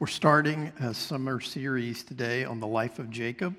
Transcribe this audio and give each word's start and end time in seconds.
We're 0.00 0.06
starting 0.06 0.70
a 0.78 0.94
summer 0.94 1.40
series 1.40 2.04
today 2.04 2.44
on 2.44 2.60
the 2.60 2.68
life 2.68 3.00
of 3.00 3.10
Jacob. 3.10 3.56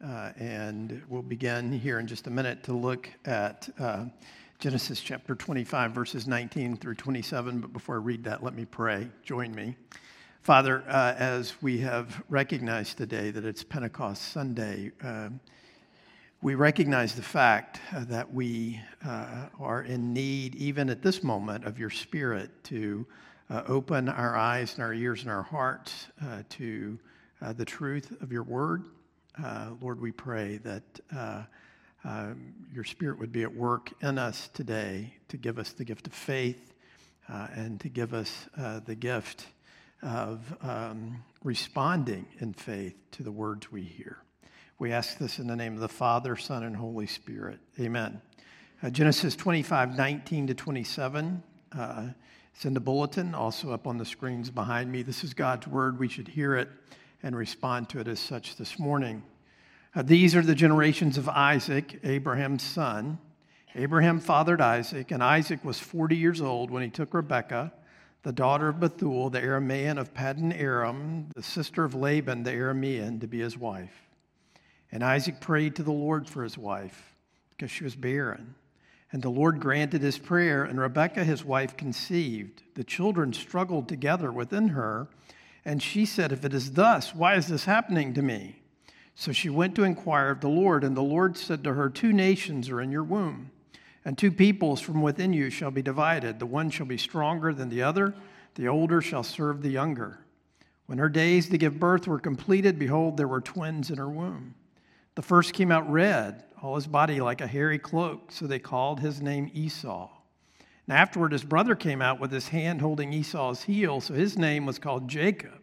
Uh, 0.00 0.30
and 0.38 1.02
we'll 1.08 1.20
begin 1.22 1.72
here 1.72 1.98
in 1.98 2.06
just 2.06 2.28
a 2.28 2.30
minute 2.30 2.62
to 2.62 2.72
look 2.72 3.10
at 3.24 3.68
uh, 3.80 4.04
Genesis 4.60 5.00
chapter 5.00 5.34
25, 5.34 5.90
verses 5.90 6.28
19 6.28 6.76
through 6.76 6.94
27. 6.94 7.58
But 7.58 7.72
before 7.72 7.96
I 7.96 7.98
read 7.98 8.22
that, 8.22 8.44
let 8.44 8.54
me 8.54 8.64
pray. 8.64 9.08
Join 9.24 9.52
me. 9.52 9.74
Father, 10.42 10.84
uh, 10.86 11.16
as 11.18 11.60
we 11.60 11.78
have 11.78 12.22
recognized 12.28 12.96
today 12.96 13.32
that 13.32 13.44
it's 13.44 13.64
Pentecost 13.64 14.22
Sunday, 14.30 14.92
uh, 15.02 15.30
we 16.40 16.54
recognize 16.54 17.16
the 17.16 17.22
fact 17.22 17.80
that 17.92 18.32
we 18.32 18.80
uh, 19.04 19.46
are 19.58 19.82
in 19.82 20.12
need, 20.12 20.54
even 20.54 20.88
at 20.88 21.02
this 21.02 21.24
moment, 21.24 21.64
of 21.64 21.80
your 21.80 21.90
Spirit 21.90 22.62
to 22.62 23.04
uh, 23.52 23.62
open 23.66 24.08
our 24.08 24.34
eyes 24.34 24.74
and 24.74 24.82
our 24.82 24.94
ears 24.94 25.22
and 25.22 25.30
our 25.30 25.42
hearts 25.42 26.06
uh, 26.24 26.42
to 26.48 26.98
uh, 27.42 27.52
the 27.52 27.64
truth 27.64 28.16
of 28.22 28.32
your 28.32 28.44
word. 28.44 28.84
Uh, 29.42 29.70
Lord, 29.80 30.00
we 30.00 30.10
pray 30.10 30.56
that 30.58 30.82
uh, 31.14 31.42
um, 32.04 32.54
your 32.72 32.84
spirit 32.84 33.18
would 33.18 33.30
be 33.30 33.42
at 33.42 33.54
work 33.54 33.92
in 34.00 34.18
us 34.18 34.48
today 34.54 35.12
to 35.28 35.36
give 35.36 35.58
us 35.58 35.72
the 35.72 35.84
gift 35.84 36.06
of 36.06 36.14
faith 36.14 36.72
uh, 37.28 37.48
and 37.54 37.78
to 37.80 37.90
give 37.90 38.14
us 38.14 38.48
the 38.86 38.94
gift 38.94 39.46
of 40.02 40.56
um, 40.62 41.22
responding 41.44 42.24
in 42.40 42.54
faith 42.54 42.96
to 43.12 43.22
the 43.22 43.30
words 43.30 43.70
we 43.70 43.82
hear. 43.82 44.16
We 44.78 44.92
ask 44.92 45.18
this 45.18 45.38
in 45.38 45.46
the 45.46 45.56
name 45.56 45.74
of 45.74 45.80
the 45.80 45.88
Father, 45.88 46.36
Son, 46.36 46.62
and 46.62 46.74
Holy 46.74 47.06
Spirit. 47.06 47.60
Amen. 47.78 48.20
Genesis 48.90 49.36
25, 49.36 49.96
19 49.96 50.46
to 50.48 50.54
27. 50.54 51.42
In 52.64 52.74
the 52.74 52.80
bulletin, 52.80 53.34
also 53.34 53.72
up 53.72 53.88
on 53.88 53.98
the 53.98 54.04
screens 54.04 54.48
behind 54.48 54.92
me. 54.92 55.02
This 55.02 55.24
is 55.24 55.34
God's 55.34 55.66
word. 55.66 55.98
We 55.98 56.06
should 56.08 56.28
hear 56.28 56.54
it 56.54 56.68
and 57.20 57.34
respond 57.34 57.88
to 57.88 57.98
it 57.98 58.06
as 58.06 58.20
such 58.20 58.54
this 58.54 58.78
morning. 58.78 59.24
Uh, 59.96 60.02
these 60.02 60.36
are 60.36 60.42
the 60.42 60.54
generations 60.54 61.18
of 61.18 61.28
Isaac, 61.28 61.98
Abraham's 62.04 62.62
son. 62.62 63.18
Abraham 63.74 64.20
fathered 64.20 64.60
Isaac, 64.60 65.10
and 65.10 65.24
Isaac 65.24 65.64
was 65.64 65.80
40 65.80 66.16
years 66.16 66.40
old 66.40 66.70
when 66.70 66.84
he 66.84 66.88
took 66.88 67.14
Rebekah, 67.14 67.72
the 68.22 68.32
daughter 68.32 68.68
of 68.68 68.78
Bethuel, 68.78 69.30
the 69.30 69.40
Aramean 69.40 69.98
of 69.98 70.14
Paddan 70.14 70.56
Aram, 70.56 71.30
the 71.34 71.42
sister 71.42 71.84
of 71.84 71.96
Laban, 71.96 72.44
the 72.44 72.52
Aramean, 72.52 73.20
to 73.20 73.26
be 73.26 73.40
his 73.40 73.58
wife. 73.58 74.08
And 74.92 75.02
Isaac 75.02 75.40
prayed 75.40 75.74
to 75.76 75.82
the 75.82 75.90
Lord 75.90 76.28
for 76.28 76.44
his 76.44 76.56
wife 76.56 77.14
because 77.50 77.72
she 77.72 77.82
was 77.82 77.96
barren. 77.96 78.54
And 79.12 79.22
the 79.22 79.28
Lord 79.28 79.60
granted 79.60 80.00
his 80.00 80.16
prayer, 80.16 80.64
and 80.64 80.80
Rebekah, 80.80 81.24
his 81.24 81.44
wife, 81.44 81.76
conceived. 81.76 82.62
The 82.74 82.82
children 82.82 83.34
struggled 83.34 83.86
together 83.86 84.32
within 84.32 84.68
her, 84.68 85.06
and 85.66 85.82
she 85.82 86.06
said, 86.06 86.32
If 86.32 86.46
it 86.46 86.54
is 86.54 86.72
thus, 86.72 87.14
why 87.14 87.34
is 87.36 87.46
this 87.46 87.66
happening 87.66 88.14
to 88.14 88.22
me? 88.22 88.62
So 89.14 89.30
she 89.30 89.50
went 89.50 89.74
to 89.74 89.84
inquire 89.84 90.30
of 90.30 90.40
the 90.40 90.48
Lord, 90.48 90.82
and 90.82 90.96
the 90.96 91.02
Lord 91.02 91.36
said 91.36 91.62
to 91.64 91.74
her, 91.74 91.90
Two 91.90 92.12
nations 92.12 92.70
are 92.70 92.80
in 92.80 92.90
your 92.90 93.04
womb, 93.04 93.50
and 94.02 94.16
two 94.16 94.32
peoples 94.32 94.80
from 94.80 95.02
within 95.02 95.34
you 95.34 95.50
shall 95.50 95.70
be 95.70 95.82
divided. 95.82 96.38
The 96.38 96.46
one 96.46 96.70
shall 96.70 96.86
be 96.86 96.96
stronger 96.96 97.52
than 97.52 97.68
the 97.68 97.82
other, 97.82 98.14
the 98.54 98.68
older 98.68 99.02
shall 99.02 99.22
serve 99.22 99.60
the 99.60 99.70
younger. 99.70 100.20
When 100.86 100.98
her 100.98 101.10
days 101.10 101.50
to 101.50 101.58
give 101.58 101.78
birth 101.78 102.06
were 102.06 102.18
completed, 102.18 102.78
behold, 102.78 103.18
there 103.18 103.28
were 103.28 103.40
twins 103.42 103.90
in 103.90 103.98
her 103.98 104.08
womb. 104.08 104.54
The 105.14 105.22
first 105.22 105.52
came 105.52 105.70
out 105.70 105.90
red 105.90 106.44
all 106.62 106.76
his 106.76 106.86
body 106.86 107.20
like 107.20 107.40
a 107.40 107.46
hairy 107.46 107.78
cloak, 107.78 108.30
so 108.30 108.46
they 108.46 108.60
called 108.60 109.00
his 109.00 109.20
name 109.20 109.50
Esau. 109.52 110.08
And 110.86 110.96
afterward, 110.96 111.32
his 111.32 111.44
brother 111.44 111.74
came 111.74 112.00
out 112.00 112.20
with 112.20 112.30
his 112.30 112.48
hand 112.48 112.80
holding 112.80 113.12
Esau's 113.12 113.64
heel, 113.64 114.00
so 114.00 114.14
his 114.14 114.38
name 114.38 114.64
was 114.64 114.78
called 114.78 115.08
Jacob. 115.08 115.60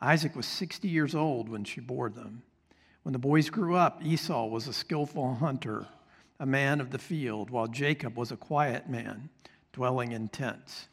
Isaac 0.00 0.36
was 0.36 0.46
60 0.46 0.86
years 0.88 1.14
old 1.14 1.48
when 1.48 1.64
she 1.64 1.80
bore 1.80 2.10
them. 2.10 2.42
When 3.02 3.12
the 3.12 3.18
boys 3.18 3.50
grew 3.50 3.74
up, 3.74 4.00
Esau 4.04 4.46
was 4.46 4.68
a 4.68 4.72
skillful 4.72 5.34
hunter, 5.34 5.86
a 6.38 6.46
man 6.46 6.80
of 6.80 6.90
the 6.90 6.98
field, 6.98 7.50
while 7.50 7.66
Jacob 7.66 8.16
was 8.16 8.30
a 8.30 8.36
quiet 8.36 8.88
man, 8.88 9.28
dwelling 9.72 10.12
in 10.12 10.28
tents. 10.28 10.86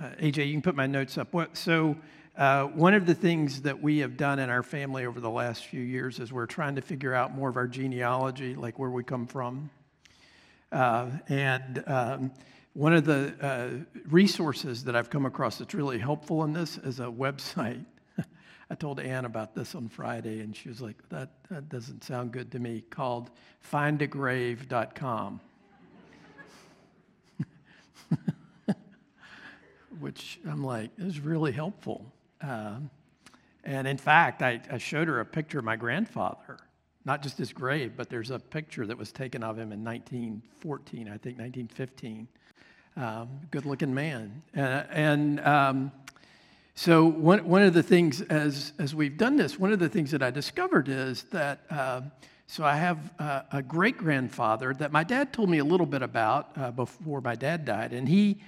Uh, 0.00 0.10
AJ, 0.20 0.46
you 0.46 0.52
can 0.54 0.62
put 0.62 0.74
my 0.74 0.86
notes 0.86 1.16
up. 1.18 1.32
What, 1.32 1.56
so, 1.56 1.96
uh, 2.36 2.64
one 2.64 2.94
of 2.94 3.06
the 3.06 3.14
things 3.14 3.62
that 3.62 3.80
we 3.80 3.98
have 3.98 4.16
done 4.16 4.40
in 4.40 4.50
our 4.50 4.64
family 4.64 5.06
over 5.06 5.20
the 5.20 5.30
last 5.30 5.66
few 5.66 5.80
years 5.80 6.18
is 6.18 6.32
we're 6.32 6.46
trying 6.46 6.74
to 6.74 6.82
figure 6.82 7.14
out 7.14 7.32
more 7.32 7.48
of 7.48 7.56
our 7.56 7.68
genealogy, 7.68 8.56
like 8.56 8.76
where 8.76 8.90
we 8.90 9.04
come 9.04 9.28
from. 9.28 9.70
Uh, 10.72 11.10
and 11.28 11.84
um, 11.86 12.32
one 12.72 12.92
of 12.92 13.04
the 13.04 13.34
uh, 13.40 13.68
resources 14.08 14.82
that 14.84 14.96
I've 14.96 15.10
come 15.10 15.26
across 15.26 15.58
that's 15.58 15.74
really 15.74 16.00
helpful 16.00 16.42
in 16.42 16.52
this 16.52 16.76
is 16.78 16.98
a 16.98 17.04
website. 17.04 17.84
I 18.70 18.74
told 18.74 18.98
Ann 18.98 19.26
about 19.26 19.54
this 19.54 19.76
on 19.76 19.88
Friday, 19.88 20.40
and 20.40 20.56
she 20.56 20.68
was 20.68 20.80
like, 20.80 20.96
that, 21.10 21.30
that 21.50 21.68
doesn't 21.68 22.02
sound 22.02 22.32
good 22.32 22.50
to 22.50 22.58
me, 22.58 22.82
called 22.90 23.30
findagrave.com. 23.72 25.40
Which 30.00 30.40
I'm 30.44 30.64
like, 30.64 30.90
is 30.98 31.20
really 31.20 31.52
helpful. 31.52 32.04
Um, 32.44 32.90
and 33.64 33.88
in 33.88 33.96
fact, 33.96 34.42
I, 34.42 34.60
I, 34.70 34.76
showed 34.76 35.08
her 35.08 35.20
a 35.20 35.24
picture 35.24 35.58
of 35.58 35.64
my 35.64 35.76
grandfather, 35.76 36.58
not 37.06 37.22
just 37.22 37.38
his 37.38 37.54
grave, 37.54 37.92
but 37.96 38.10
there's 38.10 38.30
a 38.30 38.38
picture 38.38 38.86
that 38.86 38.98
was 38.98 39.12
taken 39.12 39.42
of 39.42 39.56
him 39.56 39.72
in 39.72 39.82
1914, 39.82 41.08
I 41.08 41.16
think 41.16 41.38
1915. 41.38 42.28
Um, 42.96 43.28
good 43.50 43.64
looking 43.64 43.94
man. 43.94 44.42
Uh, 44.54 44.82
and 44.90 45.40
um, 45.40 45.92
so, 46.74 47.06
one, 47.06 47.48
one 47.48 47.62
of 47.62 47.72
the 47.72 47.82
things, 47.82 48.20
as, 48.20 48.74
as 48.78 48.94
we've 48.94 49.16
done 49.16 49.36
this, 49.36 49.58
one 49.58 49.72
of 49.72 49.78
the 49.78 49.88
things 49.88 50.10
that 50.10 50.22
I 50.22 50.30
discovered 50.30 50.88
is 50.88 51.24
that. 51.24 51.60
Uh, 51.70 52.02
so 52.46 52.62
I 52.62 52.76
have 52.76 52.98
a, 53.50 53.64
great 53.66 53.96
grandfather 53.96 54.74
that 54.74 54.92
my 54.92 55.02
dad 55.02 55.32
told 55.32 55.48
me 55.48 55.58
a 55.58 55.64
little 55.64 55.86
bit 55.86 56.02
about 56.02 56.50
uh, 56.56 56.70
before 56.70 57.22
my 57.22 57.34
dad 57.34 57.64
died, 57.64 57.94
and 57.94 58.06
he 58.06 58.42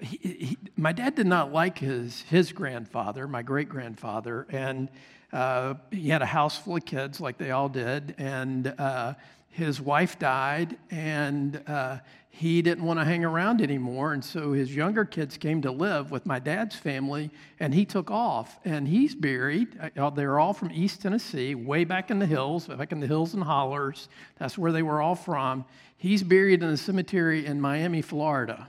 he, 0.00 0.16
he, 0.16 0.58
my 0.76 0.92
dad 0.92 1.14
did 1.14 1.26
not 1.26 1.52
like 1.52 1.78
his, 1.78 2.22
his 2.22 2.52
grandfather, 2.52 3.26
my 3.28 3.42
great 3.42 3.68
grandfather, 3.68 4.46
and 4.50 4.88
uh, 5.32 5.74
he 5.90 6.08
had 6.08 6.22
a 6.22 6.26
house 6.26 6.58
full 6.58 6.76
of 6.76 6.84
kids, 6.84 7.20
like 7.20 7.38
they 7.38 7.50
all 7.50 7.68
did, 7.68 8.14
and 8.18 8.74
uh, 8.78 9.14
his 9.50 9.80
wife 9.80 10.18
died, 10.18 10.76
and 10.90 11.62
uh, 11.66 11.98
he 12.30 12.62
didn't 12.62 12.84
want 12.84 12.98
to 12.98 13.04
hang 13.04 13.24
around 13.24 13.60
anymore. 13.60 14.12
And 14.12 14.24
so 14.24 14.52
his 14.52 14.74
younger 14.74 15.04
kids 15.04 15.36
came 15.36 15.60
to 15.62 15.70
live 15.70 16.10
with 16.10 16.24
my 16.24 16.38
dad's 16.38 16.76
family, 16.76 17.30
and 17.58 17.74
he 17.74 17.84
took 17.84 18.10
off. 18.10 18.58
And 18.64 18.86
he's 18.86 19.14
buried. 19.14 19.68
Uh, 19.96 20.10
they're 20.10 20.38
all 20.38 20.54
from 20.54 20.70
East 20.72 21.02
Tennessee, 21.02 21.54
way 21.54 21.84
back 21.84 22.10
in 22.10 22.18
the 22.18 22.26
hills, 22.26 22.66
back 22.66 22.92
in 22.92 23.00
the 23.00 23.06
hills 23.06 23.34
and 23.34 23.42
hollers. 23.42 24.08
That's 24.38 24.56
where 24.56 24.72
they 24.72 24.82
were 24.82 25.02
all 25.02 25.16
from. 25.16 25.64
He's 25.96 26.22
buried 26.22 26.62
in 26.62 26.70
a 26.70 26.76
cemetery 26.76 27.44
in 27.44 27.60
Miami, 27.60 28.00
Florida. 28.00 28.68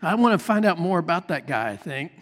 I 0.00 0.14
want 0.14 0.38
to 0.38 0.44
find 0.44 0.64
out 0.64 0.78
more 0.78 1.00
about 1.00 1.28
that 1.28 1.48
guy, 1.48 1.70
I 1.70 1.76
think. 1.76 2.12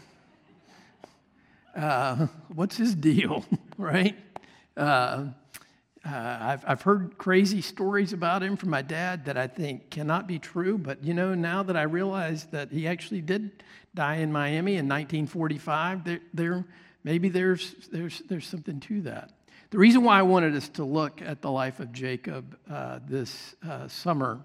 Uh, 1.75 2.27
what's 2.55 2.79
his 2.79 2.95
deal, 2.95 3.45
right? 3.77 4.17
Uh, 4.79 5.27
uh, 6.03 6.39
I've, 6.41 6.65
I've 6.67 6.83
heard 6.83 7.19
crazy 7.19 7.61
stories 7.61 8.15
about 8.15 8.43
him 8.43 8.57
from 8.57 8.71
my 8.71 8.81
dad 8.81 9.27
that 9.27 9.37
I 9.37 9.47
think 9.47 9.91
cannot 9.91 10.27
be 10.27 10.39
true, 10.39 10.79
but 10.79 11.05
you 11.05 11.13
know, 11.13 11.35
now 11.35 11.63
that 11.65 11.77
I 11.77 11.83
realize 11.83 12.47
that 12.47 12.73
he 12.73 12.87
actually 12.87 13.21
did 13.21 13.63
die 13.95 14.17
in 14.17 14.33
Miami 14.33 14.77
in 14.77 14.89
1945, 14.89 16.05
there, 16.05 16.21
there 16.33 16.65
maybe 17.05 17.29
there's, 17.29 17.75
there's, 17.93 18.23
there's 18.31 18.47
something 18.47 18.81
to 18.81 19.03
that. 19.03 19.33
The 19.69 19.79
reason 19.79 20.03
why 20.03 20.19
I 20.19 20.23
wanted 20.23 20.55
us 20.55 20.71
to 20.71 20.85
look 20.85 21.21
at 21.21 21.43
the 21.43 21.51
life 21.51 21.79
of 21.81 21.93
Jacob 21.93 22.57
uh, 22.71 23.01
this 23.07 23.55
uh, 23.69 23.87
summer 23.87 24.41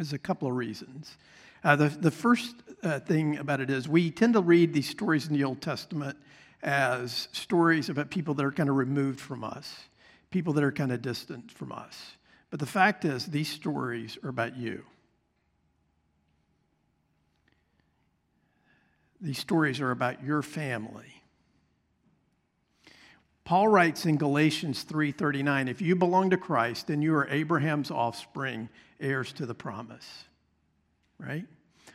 is 0.00 0.12
a 0.12 0.18
couple 0.18 0.48
of 0.48 0.56
reasons. 0.56 1.16
Uh, 1.62 1.76
the, 1.76 1.88
the 1.88 2.10
first 2.10 2.54
uh, 2.82 2.98
thing 3.00 3.36
about 3.36 3.60
it 3.60 3.68
is 3.68 3.88
we 3.88 4.10
tend 4.10 4.34
to 4.34 4.40
read 4.40 4.72
these 4.72 4.88
stories 4.88 5.26
in 5.26 5.34
the 5.34 5.44
Old 5.44 5.60
Testament 5.60 6.16
as 6.62 7.28
stories 7.32 7.88
about 7.88 8.10
people 8.10 8.34
that 8.34 8.44
are 8.44 8.52
kind 8.52 8.68
of 8.68 8.76
removed 8.76 9.20
from 9.20 9.44
us, 9.44 9.84
people 10.30 10.52
that 10.54 10.64
are 10.64 10.72
kind 10.72 10.92
of 10.92 11.02
distant 11.02 11.50
from 11.50 11.72
us. 11.72 12.12
But 12.50 12.60
the 12.60 12.66
fact 12.66 13.04
is, 13.04 13.26
these 13.26 13.48
stories 13.48 14.18
are 14.22 14.30
about 14.30 14.56
you. 14.56 14.84
These 19.20 19.38
stories 19.38 19.80
are 19.80 19.90
about 19.90 20.24
your 20.24 20.42
family. 20.42 21.22
Paul 23.44 23.68
writes 23.68 24.06
in 24.06 24.16
Galatians 24.16 24.84
3:39, 24.84 25.68
if 25.68 25.82
you 25.82 25.94
belong 25.94 26.30
to 26.30 26.38
Christ, 26.38 26.86
then 26.86 27.02
you 27.02 27.14
are 27.14 27.28
Abraham's 27.28 27.90
offspring, 27.90 28.70
heirs 28.98 29.32
to 29.34 29.44
the 29.44 29.54
promise 29.54 30.24
right? 31.20 31.46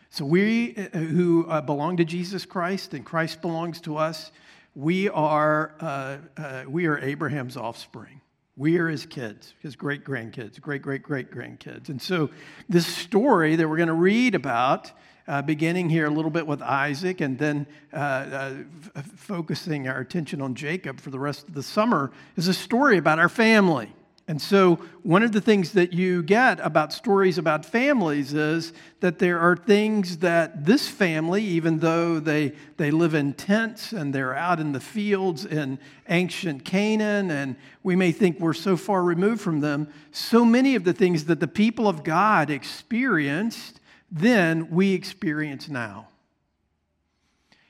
So 0.10 0.24
we 0.24 0.75
uh, 0.75 0.98
who 0.98 1.45
uh, 1.48 1.62
belong 1.62 1.98
to 1.98 2.06
Jesus 2.06 2.45
Christ 2.45 2.94
and 2.94 3.06
Christ 3.06 3.42
belongs 3.42 3.81
to 3.81 3.98
us, 3.98 4.31
we 4.75 5.10
are, 5.10 5.74
uh, 5.80 6.18
uh, 6.38 6.63
we 6.68 6.86
are 6.86 7.00
Abraham's 7.00 7.57
offspring. 7.57 8.22
We 8.57 8.77
are 8.77 8.88
his 8.88 9.06
kids, 9.06 9.54
his 9.60 9.75
great 9.75 10.06
grandkids, 10.06 10.62
great 10.62 10.81
great 10.81 11.04
great 11.04 11.31
grandkids. 11.31 11.89
And 11.89 12.01
so, 12.01 12.30
this 12.69 12.88
story 12.88 13.57
that 13.57 13.68
we're 13.68 13.75
going 13.75 13.89
to 13.89 13.94
read 13.94 14.36
about 14.36 14.92
uh, 15.27 15.42
beginning 15.42 15.89
here 15.89 16.06
a 16.06 16.10
little 16.10 16.31
bit 16.31 16.45
with 16.48 16.62
Isaac 16.62 17.19
and 17.19 17.38
then 17.38 17.68
uh, 17.92 17.98
uh, 17.98 18.54
f- 18.95 19.06
focusing 19.16 19.88
our 19.88 20.00
attention 20.00 20.42
on 20.42 20.56
Jacob 20.56 21.01
for 21.01 21.10
the 21.10 21.19
rest 21.19 21.48
of 21.48 21.54
the 21.54 21.63
summer, 21.63 22.12
is 22.38 22.48
a 22.48 22.54
story 22.54 22.98
about 22.98 23.19
our 23.19 23.30
family. 23.30 23.92
And 24.27 24.42
so, 24.42 24.80
one 25.04 25.22
of 25.22 25.33
the 25.33 25.42
things 25.42 25.74
that 25.74 25.94
you 25.94 26.24
get 26.24 26.60
about 26.60 26.92
stories 26.92 27.38
about 27.38 27.63
families 27.63 28.33
is 28.33 28.74
that 29.00 29.19
there 29.19 29.39
are 29.39 29.56
things 29.56 30.18
that 30.18 30.66
this 30.66 30.88
family, 30.88 31.44
even 31.44 31.77
though 31.77 32.19
they, 32.19 32.54
they 32.77 32.89
live 32.89 33.13
in 33.13 33.33
tents 33.33 33.92
and 33.92 34.16
they're 34.16 34.36
out 34.36 34.60
in 34.60 34.72
the 34.72 34.80
fields 34.80 35.45
in 35.45 35.77
ancient 36.10 36.66
Canaan, 36.66 37.30
and 37.30 37.56
we 37.83 37.95
may 37.95 38.12
think 38.12 38.39
we're 38.39 38.54
so 38.54 38.75
far 38.75 39.04
removed 39.04 39.42
from 39.42 39.60
them, 39.60 39.88
so 40.12 40.44
many 40.44 40.74
of 40.74 40.86
the 40.86 40.94
things 40.94 41.25
that 41.25 41.39
the 41.39 41.48
people 41.48 41.88
of 41.88 42.04
God 42.04 42.50
experienced 42.50 43.80
then 44.12 44.69
we 44.72 44.94
experience 44.94 45.68
now. 45.69 46.07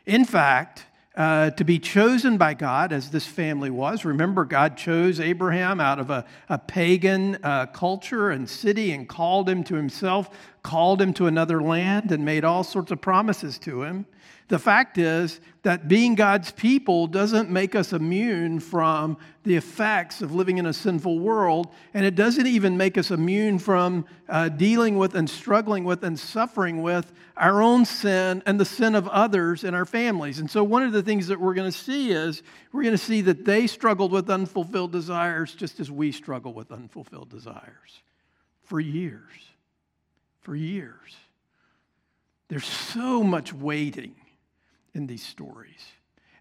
In 0.05 0.25
fact, 0.25 0.85
uh, 1.15 1.51
to 1.51 1.63
be 1.63 1.79
chosen 1.79 2.37
by 2.37 2.53
God, 2.53 2.91
as 2.91 3.09
this 3.09 3.25
family 3.25 3.69
was. 3.69 4.03
Remember, 4.03 4.43
God 4.43 4.75
chose 4.75 5.19
Abraham 5.19 5.79
out 5.79 5.99
of 5.99 6.09
a, 6.09 6.25
a 6.49 6.57
pagan 6.57 7.37
uh, 7.41 7.67
culture 7.67 8.29
and 8.29 8.49
city 8.49 8.91
and 8.91 9.07
called 9.07 9.47
him 9.47 9.63
to 9.65 9.75
himself, 9.75 10.29
called 10.65 10.99
him 10.99 11.13
to 11.13 11.27
another 11.27 11.61
land, 11.61 12.11
and 12.11 12.25
made 12.25 12.43
all 12.43 12.63
sorts 12.63 12.91
of 12.91 12.99
promises 12.99 13.59
to 13.59 13.83
him. 13.83 14.03
The 14.47 14.57
fact 14.57 14.97
is 14.97 15.39
that 15.61 15.87
being 15.87 16.15
God's 16.15 16.51
people 16.51 17.05
doesn't 17.05 17.51
make 17.51 17.75
us 17.75 17.93
immune 17.93 18.59
from 18.59 19.17
the 19.43 19.55
effects 19.55 20.23
of 20.23 20.33
living 20.33 20.57
in 20.57 20.65
a 20.65 20.73
sinful 20.73 21.19
world, 21.19 21.71
and 21.93 22.03
it 22.03 22.15
doesn't 22.15 22.47
even 22.47 22.77
make 22.77 22.97
us 22.97 23.11
immune 23.11 23.59
from 23.59 24.07
uh, 24.27 24.49
dealing 24.49 24.97
with 24.97 25.13
and 25.13 25.29
struggling 25.29 25.83
with 25.83 26.03
and 26.03 26.19
suffering 26.19 26.81
with 26.81 27.13
our 27.37 27.61
own 27.61 27.85
sin 27.85 28.41
and 28.47 28.59
the 28.59 28.65
sin 28.65 28.95
of 28.95 29.07
others 29.09 29.63
in 29.63 29.75
our 29.75 29.85
families. 29.85 30.39
And 30.39 30.49
so, 30.49 30.63
one 30.63 30.81
of 30.81 30.93
the 30.93 31.03
things 31.03 31.27
that 31.27 31.39
we're 31.39 31.53
going 31.53 31.71
to 31.71 31.77
see 31.77 32.09
is 32.09 32.41
we're 32.71 32.81
going 32.81 32.97
to 32.97 32.97
see 32.97 33.21
that 33.21 33.45
they 33.45 33.67
struggled 33.67 34.11
with 34.11 34.31
unfulfilled 34.31 34.91
desires 34.91 35.53
just 35.53 35.79
as 35.79 35.91
we 35.91 36.11
struggle 36.11 36.53
with 36.53 36.71
unfulfilled 36.71 37.29
desires 37.29 38.01
for 38.63 38.79
years. 38.79 39.31
For 40.45 40.55
years. 40.55 41.17
There's 42.49 42.67
so 42.67 43.23
much 43.23 43.51
waiting 43.51 44.13
in 44.93 45.07
these 45.07 45.25
stories. 45.25 45.83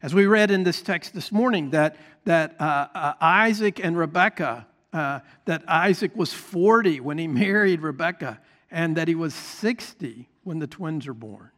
As 0.02 0.12
we 0.12 0.26
read 0.26 0.50
in 0.50 0.62
this 0.62 0.82
text 0.82 1.14
this 1.14 1.32
morning, 1.32 1.70
that, 1.70 1.96
that 2.26 2.54
uh, 2.60 2.88
uh, 2.94 3.14
Isaac 3.18 3.82
and 3.82 3.96
Rebekah, 3.96 4.66
uh, 4.92 5.20
that 5.46 5.64
Isaac 5.66 6.14
was 6.14 6.34
40 6.34 7.00
when 7.00 7.16
he 7.16 7.26
married 7.44 7.80
Rebekah, 7.80 8.40
and 8.70 8.94
that 8.98 9.08
he 9.08 9.14
was 9.14 9.32
60 9.32 10.28
when 10.42 10.58
the 10.58 10.66
twins 10.66 11.06
are 11.06 11.14
born. 11.14 11.48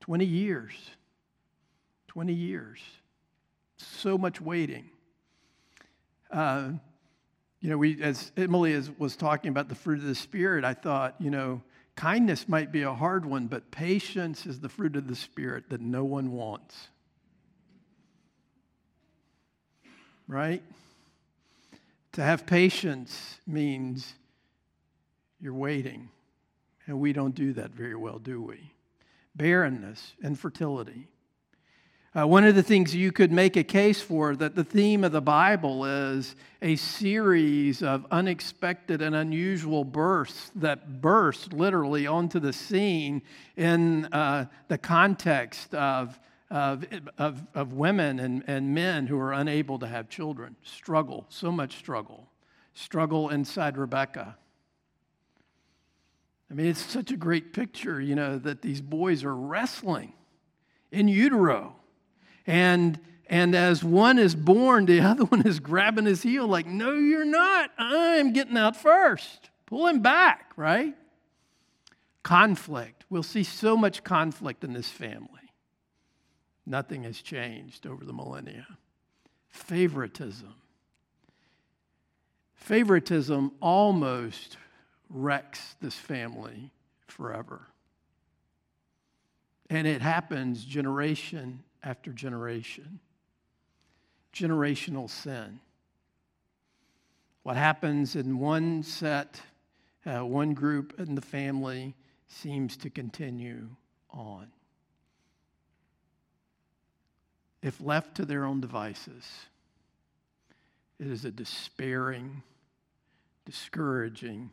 20 0.00 0.26
years. 0.26 0.74
20 2.08 2.34
years. 2.34 2.80
So 3.78 4.18
much 4.18 4.38
waiting. 4.38 4.90
You 7.60 7.70
know, 7.70 7.78
we, 7.78 8.02
as 8.02 8.32
Emily 8.36 8.72
is, 8.72 8.90
was 8.98 9.16
talking 9.16 9.50
about 9.50 9.68
the 9.68 9.74
fruit 9.74 9.98
of 9.98 10.06
the 10.06 10.14
Spirit, 10.14 10.64
I 10.64 10.74
thought, 10.74 11.16
you 11.18 11.30
know, 11.30 11.62
Kindness 12.00 12.48
might 12.48 12.72
be 12.72 12.80
a 12.80 12.94
hard 12.94 13.26
one, 13.26 13.46
but 13.46 13.70
patience 13.70 14.46
is 14.46 14.60
the 14.60 14.70
fruit 14.70 14.96
of 14.96 15.06
the 15.06 15.14
Spirit 15.14 15.68
that 15.68 15.82
no 15.82 16.02
one 16.02 16.32
wants. 16.32 16.88
Right? 20.26 20.62
To 22.12 22.22
have 22.22 22.46
patience 22.46 23.38
means 23.46 24.14
you're 25.42 25.52
waiting. 25.52 26.08
And 26.86 26.98
we 26.98 27.12
don't 27.12 27.34
do 27.34 27.52
that 27.52 27.72
very 27.72 27.96
well, 27.96 28.18
do 28.18 28.40
we? 28.40 28.72
Barrenness, 29.36 30.14
infertility. 30.24 31.06
Uh, 32.12 32.26
one 32.26 32.42
of 32.42 32.56
the 32.56 32.62
things 32.62 32.92
you 32.92 33.12
could 33.12 33.30
make 33.30 33.56
a 33.56 33.62
case 33.62 34.02
for 34.02 34.34
that 34.34 34.56
the 34.56 34.64
theme 34.64 35.04
of 35.04 35.12
the 35.12 35.20
Bible 35.20 35.84
is 35.84 36.34
a 36.60 36.74
series 36.74 37.84
of 37.84 38.04
unexpected 38.10 39.00
and 39.00 39.14
unusual 39.14 39.84
births 39.84 40.50
that 40.56 41.00
burst 41.00 41.52
literally 41.52 42.08
onto 42.08 42.40
the 42.40 42.52
scene 42.52 43.22
in 43.56 44.06
uh, 44.06 44.44
the 44.66 44.76
context 44.76 45.72
of, 45.72 46.18
of, 46.50 46.84
of, 47.16 47.46
of 47.54 47.74
women 47.74 48.18
and, 48.18 48.42
and 48.48 48.74
men 48.74 49.06
who 49.06 49.16
are 49.16 49.32
unable 49.32 49.78
to 49.78 49.86
have 49.86 50.08
children. 50.08 50.56
Struggle, 50.64 51.26
so 51.28 51.52
much 51.52 51.76
struggle. 51.76 52.28
Struggle 52.74 53.28
inside 53.28 53.78
Rebecca. 53.78 54.36
I 56.50 56.54
mean, 56.54 56.66
it's 56.66 56.84
such 56.84 57.12
a 57.12 57.16
great 57.16 57.52
picture, 57.52 58.00
you 58.00 58.16
know, 58.16 58.36
that 58.40 58.62
these 58.62 58.80
boys 58.80 59.22
are 59.22 59.36
wrestling 59.36 60.12
in 60.90 61.06
utero 61.06 61.76
and, 62.46 62.98
and 63.28 63.54
as 63.54 63.84
one 63.84 64.18
is 64.18 64.34
born, 64.34 64.86
the 64.86 65.00
other 65.00 65.24
one 65.24 65.46
is 65.46 65.60
grabbing 65.60 66.06
his 66.06 66.22
heel, 66.22 66.46
like, 66.46 66.66
no, 66.66 66.94
you're 66.94 67.24
not. 67.24 67.70
I'm 67.78 68.32
getting 68.32 68.56
out 68.56 68.76
first. 68.76 69.50
Pull 69.66 69.86
him 69.86 70.00
back, 70.00 70.52
right? 70.56 70.94
Conflict. 72.22 73.04
We'll 73.08 73.22
see 73.22 73.44
so 73.44 73.76
much 73.76 74.04
conflict 74.04 74.64
in 74.64 74.72
this 74.72 74.88
family. 74.88 75.28
Nothing 76.66 77.04
has 77.04 77.20
changed 77.20 77.86
over 77.86 78.04
the 78.04 78.12
millennia. 78.12 78.66
Favoritism. 79.48 80.54
Favoritism 82.54 83.52
almost 83.60 84.56
wrecks 85.08 85.74
this 85.80 85.94
family 85.94 86.70
forever. 87.08 87.62
And 89.68 89.86
it 89.86 90.02
happens 90.02 90.64
generation 90.64 91.62
after 91.82 92.12
generation. 92.12 93.00
Generational 94.34 95.08
sin. 95.08 95.60
What 97.42 97.56
happens 97.56 98.16
in 98.16 98.38
one 98.38 98.82
set, 98.82 99.40
uh, 100.04 100.24
one 100.24 100.54
group 100.54 100.94
in 100.98 101.14
the 101.14 101.22
family, 101.22 101.94
seems 102.28 102.76
to 102.78 102.90
continue 102.90 103.68
on. 104.10 104.48
If 107.62 107.80
left 107.80 108.16
to 108.16 108.24
their 108.24 108.44
own 108.44 108.60
devices, 108.60 109.26
it 110.98 111.06
is 111.06 111.24
a 111.24 111.30
despairing, 111.30 112.42
discouraging, 113.44 114.50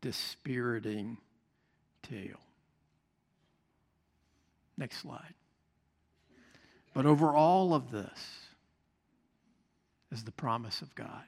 dispiriting 0.00 1.18
tale. 2.02 2.40
Next 4.76 4.98
slide. 4.98 5.34
But 6.94 7.06
over 7.06 7.34
all 7.34 7.74
of 7.74 7.90
this 7.90 8.48
is 10.12 10.22
the 10.22 10.32
promise 10.32 10.80
of 10.80 10.94
God. 10.94 11.24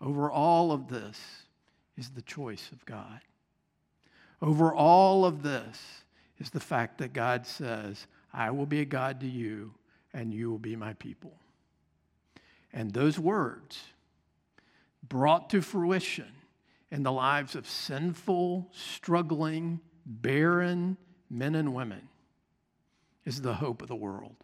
Over 0.00 0.30
all 0.30 0.72
of 0.72 0.88
this 0.88 1.20
is 1.96 2.10
the 2.10 2.22
choice 2.22 2.70
of 2.72 2.84
God. 2.86 3.20
Over 4.40 4.74
all 4.74 5.26
of 5.26 5.42
this 5.42 6.02
is 6.38 6.50
the 6.50 6.60
fact 6.60 6.98
that 6.98 7.12
God 7.12 7.46
says, 7.46 8.06
I 8.32 8.50
will 8.50 8.66
be 8.66 8.80
a 8.80 8.86
God 8.86 9.20
to 9.20 9.26
you, 9.26 9.72
and 10.12 10.32
you 10.32 10.50
will 10.50 10.58
be 10.58 10.76
my 10.76 10.94
people. 10.94 11.34
And 12.72 12.92
those 12.92 13.18
words 13.18 13.82
brought 15.06 15.50
to 15.50 15.60
fruition 15.60 16.32
in 16.90 17.02
the 17.02 17.12
lives 17.12 17.54
of 17.54 17.68
sinful, 17.68 18.70
struggling, 18.72 19.80
barren 20.06 20.96
men 21.28 21.54
and 21.54 21.74
women 21.74 22.08
is 23.26 23.42
the 23.42 23.54
hope 23.54 23.82
of 23.82 23.88
the 23.88 23.96
world. 23.96 24.36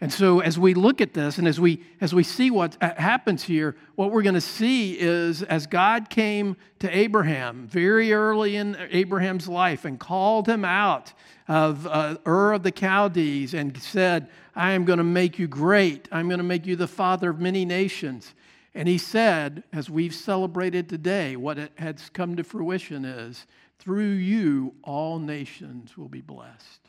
And 0.00 0.12
so, 0.12 0.40
as 0.40 0.58
we 0.58 0.74
look 0.74 1.00
at 1.00 1.14
this 1.14 1.38
and 1.38 1.48
as 1.48 1.58
we, 1.58 1.82
as 2.02 2.14
we 2.14 2.22
see 2.22 2.50
what 2.50 2.76
happens 2.82 3.44
here, 3.44 3.76
what 3.94 4.10
we're 4.10 4.22
going 4.22 4.34
to 4.34 4.42
see 4.42 4.92
is 4.92 5.42
as 5.42 5.66
God 5.66 6.10
came 6.10 6.56
to 6.80 6.94
Abraham 6.94 7.66
very 7.66 8.12
early 8.12 8.56
in 8.56 8.76
Abraham's 8.90 9.48
life 9.48 9.86
and 9.86 9.98
called 9.98 10.48
him 10.48 10.66
out 10.66 11.14
of 11.48 11.86
uh, 11.86 12.18
Ur 12.26 12.52
of 12.52 12.62
the 12.62 12.72
Chaldees 12.72 13.54
and 13.54 13.80
said, 13.80 14.28
I 14.54 14.72
am 14.72 14.84
going 14.84 14.98
to 14.98 15.04
make 15.04 15.38
you 15.38 15.48
great. 15.48 16.08
I'm 16.12 16.28
going 16.28 16.38
to 16.38 16.44
make 16.44 16.66
you 16.66 16.76
the 16.76 16.88
father 16.88 17.30
of 17.30 17.40
many 17.40 17.64
nations. 17.64 18.34
And 18.74 18.86
he 18.86 18.98
said, 18.98 19.64
as 19.72 19.88
we've 19.88 20.14
celebrated 20.14 20.90
today, 20.90 21.36
what 21.36 21.56
has 21.76 22.10
come 22.10 22.36
to 22.36 22.44
fruition 22.44 23.06
is 23.06 23.46
through 23.78 24.12
you, 24.12 24.74
all 24.82 25.18
nations 25.18 25.96
will 25.96 26.08
be 26.08 26.20
blessed. 26.20 26.86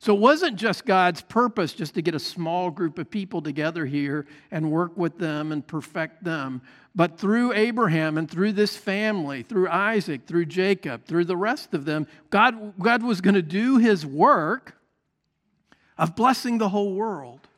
So 0.00 0.14
it 0.14 0.20
wasn't 0.20 0.56
just 0.56 0.86
God's 0.86 1.22
purpose 1.22 1.72
just 1.72 1.94
to 1.94 2.02
get 2.02 2.14
a 2.14 2.20
small 2.20 2.70
group 2.70 2.98
of 2.98 3.10
people 3.10 3.42
together 3.42 3.84
here 3.84 4.26
and 4.52 4.70
work 4.70 4.96
with 4.96 5.18
them 5.18 5.50
and 5.50 5.66
perfect 5.66 6.22
them. 6.22 6.62
But 6.94 7.18
through 7.18 7.52
Abraham 7.52 8.16
and 8.16 8.30
through 8.30 8.52
this 8.52 8.76
family, 8.76 9.42
through 9.42 9.68
Isaac, 9.68 10.26
through 10.26 10.46
Jacob, 10.46 11.04
through 11.04 11.24
the 11.24 11.36
rest 11.36 11.74
of 11.74 11.84
them, 11.84 12.06
God, 12.30 12.78
God 12.78 13.02
was 13.02 13.20
going 13.20 13.34
to 13.34 13.42
do 13.42 13.78
his 13.78 14.06
work 14.06 14.76
of 15.96 16.14
blessing 16.14 16.58
the 16.58 16.68
whole 16.68 16.94
world. 16.94 17.48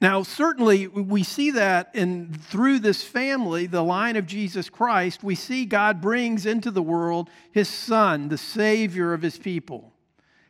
Now, 0.00 0.22
certainly, 0.22 0.86
we 0.88 1.22
see 1.22 1.52
that 1.52 1.90
in 1.94 2.32
through 2.32 2.80
this 2.80 3.02
family, 3.02 3.66
the 3.66 3.82
line 3.82 4.16
of 4.16 4.26
Jesus 4.26 4.68
Christ, 4.68 5.24
we 5.24 5.34
see 5.34 5.64
God 5.64 6.00
brings 6.00 6.44
into 6.44 6.70
the 6.70 6.82
world 6.82 7.30
his 7.52 7.68
son, 7.68 8.28
the 8.28 8.38
savior 8.38 9.12
of 9.12 9.22
his 9.22 9.38
people. 9.38 9.92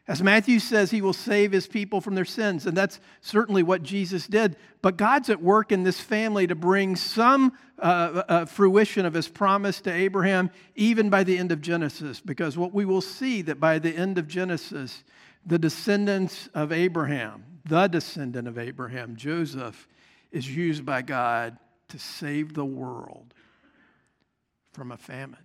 As 0.08 0.22
Matthew 0.22 0.60
says, 0.60 0.92
he 0.92 1.02
will 1.02 1.12
save 1.12 1.50
his 1.50 1.66
people 1.66 2.00
from 2.00 2.14
their 2.14 2.24
sins, 2.24 2.64
and 2.66 2.76
that's 2.76 3.00
certainly 3.20 3.64
what 3.64 3.82
Jesus 3.82 4.28
did. 4.28 4.56
But 4.80 4.96
God's 4.96 5.30
at 5.30 5.42
work 5.42 5.72
in 5.72 5.82
this 5.82 6.00
family 6.00 6.46
to 6.46 6.54
bring 6.54 6.94
some 6.94 7.52
uh, 7.80 8.22
uh, 8.28 8.44
fruition 8.44 9.04
of 9.04 9.14
his 9.14 9.26
promise 9.26 9.80
to 9.80 9.92
Abraham, 9.92 10.50
even 10.76 11.10
by 11.10 11.24
the 11.24 11.36
end 11.36 11.50
of 11.50 11.60
Genesis, 11.60 12.20
because 12.20 12.56
what 12.56 12.72
we 12.72 12.84
will 12.84 13.00
see 13.00 13.42
that 13.42 13.58
by 13.58 13.80
the 13.80 13.96
end 13.96 14.16
of 14.16 14.28
Genesis, 14.28 15.02
the 15.44 15.58
descendants 15.58 16.48
of 16.54 16.70
Abraham, 16.70 17.55
the 17.66 17.88
descendant 17.88 18.48
of 18.48 18.58
Abraham, 18.58 19.16
Joseph, 19.16 19.88
is 20.30 20.54
used 20.54 20.84
by 20.84 21.02
God 21.02 21.58
to 21.88 21.98
save 21.98 22.54
the 22.54 22.64
world 22.64 23.34
from 24.72 24.92
a 24.92 24.96
famine. 24.96 25.38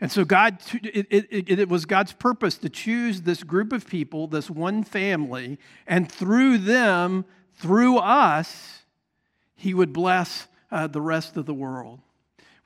And 0.00 0.10
so 0.10 0.24
God, 0.24 0.58
it, 0.82 1.06
it, 1.10 1.60
it, 1.60 1.68
was 1.68 1.84
God's 1.84 2.14
purpose 2.14 2.56
to 2.58 2.70
choose 2.70 3.22
this 3.22 3.42
group 3.42 3.72
of 3.72 3.86
people, 3.86 4.26
this 4.26 4.48
one 4.48 4.82
family, 4.82 5.58
and 5.86 6.10
through 6.10 6.58
them, 6.58 7.26
through 7.56 7.98
us, 7.98 8.82
he 9.54 9.74
would 9.74 9.92
bless 9.92 10.48
uh, 10.70 10.86
the 10.86 11.02
rest 11.02 11.36
of 11.36 11.44
the 11.44 11.52
world. 11.52 12.00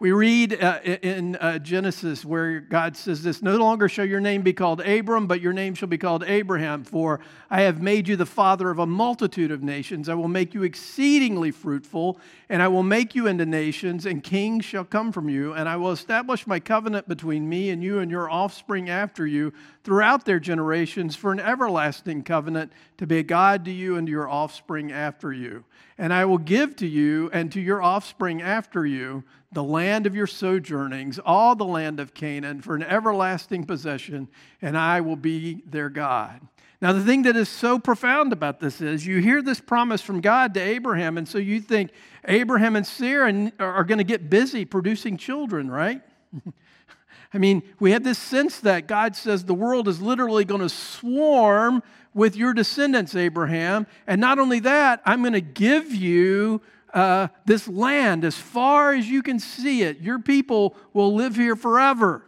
We 0.01 0.11
read 0.11 0.61
uh, 0.61 0.81
in 0.83 1.37
uh, 1.37 1.61
Genesis 1.61 2.25
where 2.25 2.59
God 2.59 2.97
says 2.97 3.23
this 3.23 3.43
No 3.43 3.57
longer 3.57 3.89
shall 3.89 4.05
your 4.05 4.21
name 4.21 4.43
be 4.43 4.53
called 4.53 4.81
Abram, 4.81 5.29
but 5.29 5.41
your 5.41 5.53
name 5.53 5.75
shall 5.75 5.89
be 5.89 5.99
called 5.99 6.25
Abraham, 6.25 6.83
for 6.83 7.21
I 7.49 7.63
have 7.63 7.81
made 7.81 8.09
you 8.09 8.17
the 8.17 8.27
father 8.27 8.71
of 8.71 8.81
a 8.81 8.87
multitude 8.87 9.53
of 9.53 9.63
nations. 9.63 10.09
I 10.09 10.15
will 10.15 10.27
make 10.27 10.53
you 10.53 10.65
exceedingly 10.65 11.53
fruitful, 11.53 12.19
and 12.49 12.61
I 12.61 12.67
will 12.67 12.83
make 12.83 13.15
you 13.15 13.29
into 13.29 13.47
nations, 13.47 14.05
and 14.05 14.21
kings 14.21 14.65
shall 14.65 14.85
come 14.85 15.13
from 15.13 15.29
you. 15.29 15.53
And 15.53 15.69
I 15.69 15.77
will 15.77 15.93
establish 15.93 16.45
my 16.45 16.59
covenant 16.59 17.09
between 17.09 17.49
me 17.49 17.71
and 17.71 17.81
you 17.81 18.01
and 18.01 18.11
your 18.11 18.29
offspring 18.29 18.91
after 18.91 19.25
you 19.25 19.53
throughout 19.85 20.25
their 20.25 20.41
generations 20.41 21.15
for 21.15 21.31
an 21.31 21.39
everlasting 21.39 22.25
covenant 22.25 22.73
to 22.99 23.07
be 23.07 23.19
a 23.19 23.23
God 23.23 23.65
to 23.67 23.71
you 23.71 23.97
and 23.97 24.09
to 24.09 24.11
your 24.11 24.29
offspring 24.29 24.91
after 24.91 25.33
you. 25.33 25.65
And 25.97 26.13
I 26.13 26.25
will 26.25 26.39
give 26.39 26.75
to 26.77 26.87
you 26.87 27.31
and 27.33 27.53
to 27.53 27.61
your 27.61 27.81
offspring 27.81 28.43
after 28.43 28.85
you 28.85 29.23
the 29.55 29.63
land 29.63 30.07
of 30.07 30.15
your 30.15 30.27
sojournings, 30.27 31.19
all 31.25 31.55
the 31.55 31.65
land 31.65 32.01
of 32.01 32.13
Canaan, 32.13 32.61
for 32.61 32.75
an 32.75 32.83
everlasting 32.83 33.65
possession, 33.65 34.29
and 34.61 34.77
I 34.77 35.01
will 35.01 35.17
be 35.17 35.63
their 35.67 35.89
God. 35.89 36.41
Now, 36.83 36.93
the 36.93 37.03
thing 37.03 37.23
that 37.23 37.37
is 37.37 37.49
so 37.49 37.79
profound 37.79 38.33
about 38.33 38.61
this 38.61 38.81
is 38.81 39.07
you 39.07 39.19
hear 39.19 39.41
this 39.41 39.61
promise 39.61 40.03
from 40.03 40.21
God 40.21 40.53
to 40.55 40.61
Abraham, 40.61 41.17
and 41.17 41.27
so 41.27 41.39
you 41.39 41.61
think 41.61 41.93
Abraham 42.27 42.77
and 42.77 42.87
Sarah 42.87 43.53
are 43.59 43.85
going 43.85 43.99
to 43.99 44.05
get 44.05 44.29
busy 44.29 44.65
producing 44.65 45.17
children, 45.17 45.71
right? 45.71 46.03
I 47.33 47.39
mean, 47.39 47.63
we 47.81 47.93
have 47.93 48.05
this 48.05 48.19
sense 48.19 48.61
that 48.61 48.87
God 48.87 49.17
says 49.17 49.45
the 49.45 49.55
world 49.55 49.89
is 49.89 50.01
literally 50.01 50.45
going 50.45 50.61
to 50.61 50.69
swarm 50.69 51.83
with 52.13 52.37
your 52.37 52.55
descendants, 52.55 53.17
Abraham. 53.17 53.87
And 54.07 54.21
not 54.21 54.39
only 54.39 54.61
that, 54.61 55.03
I'm 55.05 55.23
going 55.23 55.33
to 55.33 55.41
give 55.41 55.93
you 55.93 56.61
uh, 56.95 57.29
this 57.45 57.69
land 57.69 58.25
as 58.25 58.37
far 58.37 58.95
as 58.95 59.09
you 59.09 59.23
can 59.23 59.39
see 59.39 59.83
it. 59.83 60.01
Your 60.01 60.21
people 60.21 60.77
will 60.93 61.15
live 61.15 61.37
here 61.37 61.57
forever. 61.57 62.25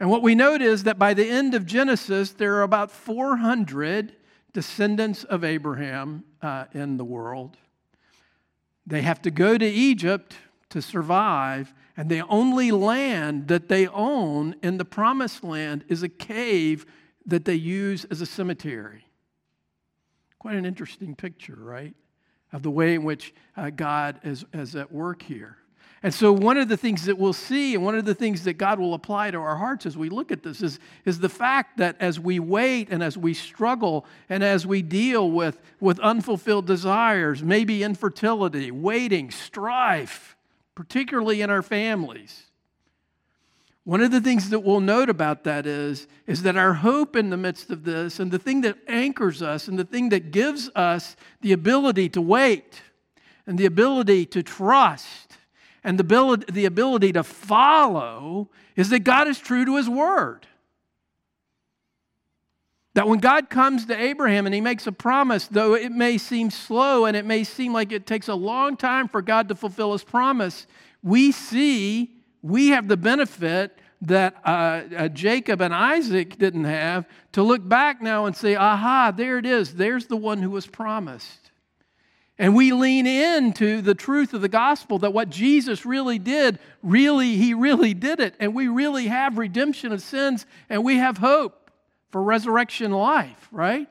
And 0.00 0.10
what 0.10 0.20
we 0.20 0.34
note 0.34 0.60
is 0.60 0.82
that 0.82 0.98
by 0.98 1.14
the 1.14 1.30
end 1.30 1.54
of 1.54 1.64
Genesis, 1.64 2.32
there 2.32 2.56
are 2.56 2.62
about 2.62 2.90
400 2.90 4.16
descendants 4.52 5.22
of 5.22 5.44
Abraham 5.44 6.24
uh, 6.42 6.64
in 6.72 6.96
the 6.96 7.04
world. 7.04 7.56
They 8.84 9.02
have 9.02 9.22
to 9.22 9.30
go 9.30 9.56
to 9.56 9.64
Egypt 9.64 10.34
to 10.70 10.82
survive, 10.82 11.72
and 11.96 12.08
the 12.08 12.26
only 12.26 12.72
land 12.72 13.46
that 13.46 13.68
they 13.68 13.86
own 13.86 14.56
in 14.60 14.78
the 14.78 14.84
promised 14.84 15.44
land 15.44 15.84
is 15.88 16.02
a 16.02 16.08
cave 16.08 16.84
that 17.26 17.44
they 17.44 17.54
use 17.54 18.04
as 18.06 18.20
a 18.20 18.26
cemetery. 18.26 19.06
Quite 20.40 20.56
an 20.56 20.66
interesting 20.66 21.14
picture, 21.14 21.56
right? 21.56 21.94
Of 22.52 22.62
the 22.62 22.70
way 22.70 22.94
in 22.94 23.04
which 23.04 23.32
uh, 23.56 23.70
God 23.70 24.20
is, 24.22 24.44
is 24.52 24.76
at 24.76 24.92
work 24.92 25.22
here. 25.22 25.56
And 26.04 26.12
so, 26.12 26.32
one 26.32 26.56
of 26.56 26.68
the 26.68 26.76
things 26.76 27.04
that 27.04 27.16
we'll 27.16 27.32
see, 27.32 27.76
and 27.76 27.84
one 27.84 27.96
of 27.96 28.04
the 28.04 28.14
things 28.14 28.42
that 28.44 28.54
God 28.54 28.80
will 28.80 28.94
apply 28.94 29.30
to 29.30 29.38
our 29.38 29.56
hearts 29.56 29.86
as 29.86 29.96
we 29.96 30.08
look 30.08 30.32
at 30.32 30.42
this, 30.42 30.60
is, 30.60 30.80
is 31.04 31.20
the 31.20 31.28
fact 31.28 31.76
that 31.78 31.96
as 32.00 32.18
we 32.18 32.40
wait 32.40 32.88
and 32.90 33.02
as 33.04 33.16
we 33.16 33.34
struggle 33.34 34.04
and 34.28 34.42
as 34.42 34.66
we 34.66 34.82
deal 34.82 35.30
with, 35.30 35.60
with 35.78 36.00
unfulfilled 36.00 36.66
desires, 36.66 37.44
maybe 37.44 37.84
infertility, 37.84 38.72
waiting, 38.72 39.30
strife, 39.30 40.36
particularly 40.74 41.40
in 41.40 41.50
our 41.50 41.62
families, 41.62 42.50
one 43.84 44.00
of 44.00 44.12
the 44.12 44.20
things 44.20 44.50
that 44.50 44.60
we'll 44.60 44.80
note 44.80 45.08
about 45.08 45.42
that 45.44 45.66
is, 45.66 46.06
is 46.26 46.42
that 46.42 46.56
our 46.56 46.74
hope 46.74 47.16
in 47.16 47.30
the 47.30 47.36
midst 47.36 47.70
of 47.70 47.82
this, 47.82 48.20
and 48.20 48.30
the 48.30 48.38
thing 48.38 48.60
that 48.60 48.76
anchors 48.86 49.42
us, 49.42 49.66
and 49.66 49.78
the 49.78 49.84
thing 49.84 50.10
that 50.10 50.30
gives 50.30 50.70
us 50.76 51.16
the 51.40 51.52
ability 51.52 52.08
to 52.10 52.22
wait, 52.22 52.80
and 53.44 53.58
the 53.58 53.66
ability 53.66 54.24
to 54.26 54.42
trust, 54.42 55.36
and 55.82 55.98
the 55.98 56.02
ability, 56.02 56.52
the 56.52 56.64
ability 56.64 57.12
to 57.12 57.24
follow, 57.24 58.50
is 58.76 58.88
that 58.90 59.00
God 59.00 59.26
is 59.26 59.40
true 59.40 59.64
to 59.64 59.76
His 59.76 59.88
word. 59.88 60.46
That 62.94 63.08
when 63.08 63.18
God 63.18 63.48
comes 63.48 63.86
to 63.86 63.98
Abraham 63.98 64.46
and 64.46 64.54
he 64.54 64.60
makes 64.60 64.86
a 64.86 64.92
promise, 64.92 65.46
though 65.48 65.74
it 65.74 65.90
may 65.90 66.18
seem 66.18 66.50
slow 66.50 67.06
and 67.06 67.16
it 67.16 67.24
may 67.24 67.42
seem 67.42 67.72
like 67.72 67.90
it 67.90 68.06
takes 68.06 68.28
a 68.28 68.34
long 68.34 68.76
time 68.76 69.08
for 69.08 69.22
God 69.22 69.48
to 69.48 69.54
fulfill 69.54 69.92
his 69.92 70.04
promise, 70.04 70.66
we 71.02 71.32
see 71.32 72.21
we 72.42 72.68
have 72.68 72.88
the 72.88 72.96
benefit 72.96 73.78
that 74.02 74.34
uh, 74.44 74.82
uh, 74.96 75.08
Jacob 75.08 75.60
and 75.60 75.72
Isaac 75.72 76.36
didn't 76.36 76.64
have 76.64 77.06
to 77.32 77.42
look 77.42 77.66
back 77.66 78.02
now 78.02 78.26
and 78.26 78.36
say, 78.36 78.56
aha, 78.56 79.12
there 79.16 79.38
it 79.38 79.46
is. 79.46 79.74
There's 79.74 80.06
the 80.06 80.16
one 80.16 80.42
who 80.42 80.50
was 80.50 80.66
promised. 80.66 81.50
And 82.38 82.56
we 82.56 82.72
lean 82.72 83.06
into 83.06 83.80
the 83.80 83.94
truth 83.94 84.34
of 84.34 84.40
the 84.40 84.48
gospel 84.48 84.98
that 85.00 85.12
what 85.12 85.30
Jesus 85.30 85.86
really 85.86 86.18
did, 86.18 86.58
really, 86.82 87.36
he 87.36 87.54
really 87.54 87.94
did 87.94 88.18
it. 88.18 88.34
And 88.40 88.54
we 88.54 88.66
really 88.66 89.06
have 89.06 89.38
redemption 89.38 89.92
of 89.92 90.02
sins 90.02 90.46
and 90.68 90.82
we 90.82 90.96
have 90.96 91.18
hope 91.18 91.70
for 92.10 92.20
resurrection 92.20 92.90
life, 92.90 93.48
right? 93.52 93.86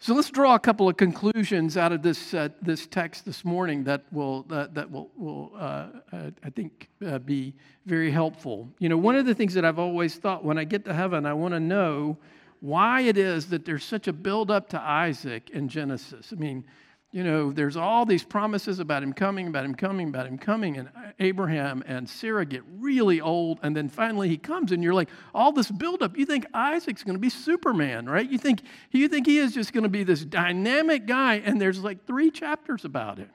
So 0.00 0.14
let's 0.14 0.30
draw 0.30 0.54
a 0.54 0.60
couple 0.60 0.88
of 0.88 0.96
conclusions 0.96 1.76
out 1.76 1.90
of 1.90 2.02
this, 2.02 2.32
uh, 2.32 2.50
this 2.62 2.86
text 2.86 3.24
this 3.24 3.44
morning 3.44 3.82
that 3.84 4.04
will, 4.12 4.46
uh, 4.48 4.68
that 4.72 4.88
will, 4.88 5.10
will 5.16 5.52
uh, 5.56 5.88
uh 6.12 6.30
I 6.44 6.50
think, 6.50 6.88
uh, 7.04 7.18
be 7.18 7.52
very 7.84 8.12
helpful. 8.12 8.68
You 8.78 8.88
know, 8.88 8.96
one 8.96 9.16
of 9.16 9.26
the 9.26 9.34
things 9.34 9.54
that 9.54 9.64
I've 9.64 9.80
always 9.80 10.14
thought 10.14 10.44
when 10.44 10.56
I 10.56 10.62
get 10.62 10.84
to 10.84 10.94
heaven, 10.94 11.26
I 11.26 11.32
want 11.32 11.54
to 11.54 11.60
know 11.60 12.16
why 12.60 13.00
it 13.02 13.18
is 13.18 13.46
that 13.46 13.64
there's 13.64 13.84
such 13.84 14.06
a 14.06 14.12
build 14.12 14.52
up 14.52 14.68
to 14.68 14.80
Isaac 14.80 15.50
in 15.50 15.68
Genesis. 15.68 16.32
I 16.32 16.36
mean, 16.36 16.64
you 17.10 17.24
know, 17.24 17.52
there's 17.52 17.76
all 17.76 18.04
these 18.04 18.22
promises 18.22 18.80
about 18.80 19.02
him 19.02 19.14
coming, 19.14 19.46
about 19.46 19.64
him 19.64 19.74
coming, 19.74 20.08
about 20.08 20.26
him 20.26 20.36
coming, 20.36 20.76
and 20.76 20.90
Abraham 21.18 21.82
and 21.86 22.06
Sarah 22.08 22.44
get 22.44 22.62
really 22.78 23.18
old, 23.18 23.60
and 23.62 23.74
then 23.74 23.88
finally 23.88 24.28
he 24.28 24.36
comes, 24.36 24.72
and 24.72 24.82
you're 24.82 24.92
like, 24.92 25.08
all 25.34 25.50
this 25.50 25.70
buildup. 25.70 26.18
You 26.18 26.26
think 26.26 26.44
Isaac's 26.52 27.02
going 27.02 27.16
to 27.16 27.20
be 27.20 27.30
Superman, 27.30 28.06
right? 28.06 28.28
You 28.28 28.36
think 28.36 28.60
you 28.90 29.08
think 29.08 29.26
he 29.26 29.38
is 29.38 29.54
just 29.54 29.72
going 29.72 29.84
to 29.84 29.88
be 29.88 30.04
this 30.04 30.22
dynamic 30.22 31.06
guy, 31.06 31.36
and 31.36 31.58
there's 31.58 31.82
like 31.82 32.06
three 32.06 32.30
chapters 32.30 32.84
about 32.84 33.18
it. 33.18 33.30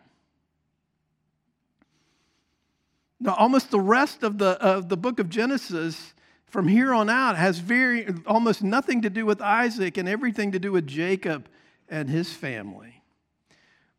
Now, 3.20 3.34
almost 3.34 3.72
the 3.72 3.80
rest 3.80 4.22
of 4.22 4.38
the 4.38 4.52
of 4.62 4.90
the 4.90 4.98
book 4.98 5.20
of 5.20 5.30
Genesis 5.30 6.14
from 6.46 6.68
here 6.68 6.94
on 6.94 7.10
out 7.10 7.38
has 7.38 7.58
very 7.58 8.08
almost 8.28 8.62
nothing 8.62 9.02
to 9.02 9.10
do 9.10 9.26
with 9.26 9.42
Isaac 9.42 9.98
and 9.98 10.08
everything 10.08 10.52
to 10.52 10.60
do 10.60 10.72
with 10.72 10.86
Jacob 10.86 11.50
and 11.90 12.08
his 12.08 12.32
family. 12.32 13.03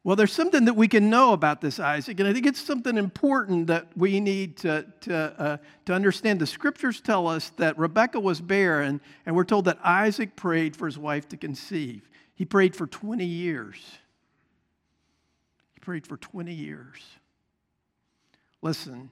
Well, 0.04 0.16
there's 0.16 0.34
something 0.34 0.66
that 0.66 0.74
we 0.74 0.86
can 0.86 1.08
know 1.08 1.32
about 1.32 1.62
this 1.62 1.80
Isaac, 1.80 2.20
and 2.20 2.28
I 2.28 2.34
think 2.34 2.44
it's 2.44 2.60
something 2.60 2.98
important 2.98 3.68
that 3.68 3.86
we 3.96 4.20
need 4.20 4.58
to, 4.58 4.84
to, 5.00 5.40
uh, 5.40 5.56
to 5.86 5.94
understand. 5.94 6.40
The 6.40 6.46
scriptures 6.46 7.00
tell 7.00 7.26
us 7.26 7.52
that 7.56 7.78
Rebekah 7.78 8.20
was 8.20 8.38
barren, 8.38 9.00
and 9.24 9.34
we're 9.34 9.44
told 9.44 9.64
that 9.64 9.78
Isaac 9.82 10.36
prayed 10.36 10.76
for 10.76 10.84
his 10.84 10.98
wife 10.98 11.26
to 11.30 11.38
conceive. 11.38 12.10
He 12.34 12.44
prayed 12.44 12.76
for 12.76 12.86
20 12.86 13.24
years. 13.24 13.76
He 15.72 15.80
prayed 15.80 16.06
for 16.06 16.18
20 16.18 16.52
years. 16.52 17.00
Listen, 18.60 19.10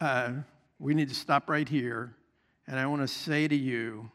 uh, 0.00 0.32
we 0.80 0.92
need 0.92 1.08
to 1.08 1.14
stop 1.14 1.48
right 1.48 1.68
here, 1.68 2.16
and 2.66 2.80
I 2.80 2.86
want 2.86 3.02
to 3.02 3.08
say 3.08 3.46
to 3.46 3.54
you 3.54 4.10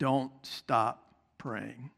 don't 0.00 0.32
stop 0.42 1.14
praying 1.38 1.90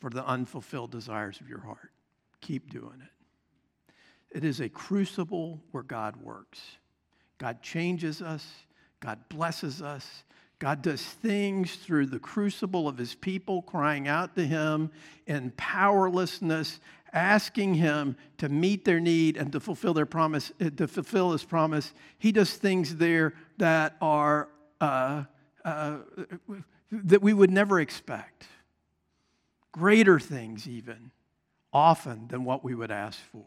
for 0.00 0.10
the 0.10 0.24
unfulfilled 0.26 0.90
desires 0.90 1.40
of 1.40 1.48
your 1.48 1.60
heart. 1.60 1.92
Keep 2.40 2.70
doing 2.70 3.02
it. 3.02 4.36
It 4.36 4.44
is 4.44 4.60
a 4.60 4.68
crucible 4.68 5.60
where 5.70 5.82
God 5.82 6.16
works. 6.16 6.60
God 7.38 7.62
changes 7.62 8.22
us, 8.22 8.46
God 9.00 9.18
blesses 9.28 9.82
us, 9.82 10.24
God 10.58 10.80
does 10.80 11.02
things 11.02 11.76
through 11.76 12.06
the 12.06 12.18
crucible 12.18 12.88
of 12.88 12.96
his 12.96 13.14
people 13.14 13.60
crying 13.62 14.08
out 14.08 14.34
to 14.36 14.46
him 14.46 14.90
in 15.26 15.52
powerlessness, 15.56 16.80
asking 17.12 17.74
him 17.74 18.16
to 18.38 18.48
meet 18.48 18.84
their 18.84 19.00
need 19.00 19.36
and 19.36 19.52
to 19.52 19.60
fulfill 19.60 19.92
their 19.92 20.06
promise, 20.06 20.52
uh, 20.60 20.70
to 20.76 20.88
fulfill 20.88 21.32
his 21.32 21.44
promise. 21.44 21.92
He 22.18 22.32
does 22.32 22.54
things 22.54 22.96
there 22.96 23.34
that 23.58 23.96
are 24.00 24.48
uh, 24.80 25.24
uh, 25.64 25.98
that 26.90 27.20
we 27.20 27.34
would 27.34 27.50
never 27.50 27.80
expect. 27.80 28.46
Greater 29.76 30.18
things, 30.18 30.66
even 30.66 31.10
often 31.72 32.28
than 32.28 32.44
what 32.44 32.64
we 32.64 32.74
would 32.74 32.90
ask 32.90 33.18
for. 33.30 33.44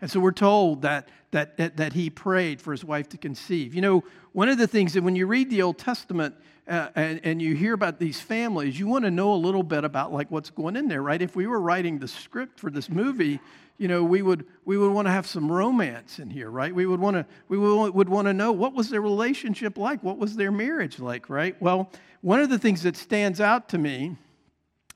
And 0.00 0.10
so 0.10 0.18
we're 0.18 0.32
told 0.32 0.82
that, 0.82 1.08
that, 1.30 1.56
that, 1.58 1.76
that, 1.76 1.92
he 1.92 2.08
prayed 2.08 2.60
for 2.60 2.72
his 2.72 2.84
wife 2.84 3.08
to 3.10 3.18
conceive. 3.18 3.74
You 3.74 3.82
know, 3.82 4.04
one 4.32 4.48
of 4.48 4.56
the 4.56 4.66
things 4.66 4.94
that 4.94 5.02
when 5.02 5.14
you 5.14 5.26
read 5.26 5.50
the 5.50 5.62
Old 5.62 5.78
Testament 5.78 6.34
uh, 6.66 6.88
and, 6.94 7.20
and 7.22 7.42
you 7.42 7.54
hear 7.54 7.74
about 7.74 7.98
these 7.98 8.18
families, 8.18 8.78
you 8.78 8.86
want 8.86 9.04
to 9.04 9.10
know 9.10 9.32
a 9.32 9.36
little 9.36 9.62
bit 9.62 9.84
about 9.84 10.12
like 10.12 10.30
what's 10.30 10.50
going 10.50 10.74
in 10.74 10.88
there, 10.88 11.02
right? 11.02 11.20
If 11.20 11.36
we 11.36 11.46
were 11.46 11.60
writing 11.60 11.98
the 11.98 12.08
script 12.08 12.58
for 12.58 12.70
this 12.70 12.88
movie, 12.88 13.40
you 13.76 13.88
know, 13.88 14.02
we 14.02 14.22
would, 14.22 14.46
we 14.64 14.78
would 14.78 14.90
want 14.90 15.06
to 15.06 15.12
have 15.12 15.26
some 15.26 15.52
romance 15.52 16.18
in 16.18 16.30
here, 16.30 16.50
right? 16.50 16.74
We 16.74 16.86
would 16.86 17.00
want 17.00 17.16
to, 17.16 17.26
we 17.48 17.58
would, 17.58 17.94
would 17.94 18.08
want 18.08 18.26
to 18.26 18.32
know 18.32 18.52
what 18.52 18.74
was 18.74 18.88
their 18.88 19.02
relationship 19.02 19.76
like? 19.76 20.02
What 20.02 20.18
was 20.18 20.36
their 20.36 20.52
marriage 20.52 20.98
like, 20.98 21.28
right? 21.28 21.60
Well, 21.60 21.90
one 22.22 22.40
of 22.40 22.48
the 22.48 22.58
things 22.58 22.82
that 22.84 22.96
stands 22.96 23.40
out 23.40 23.68
to 23.70 23.78
me 23.78 24.16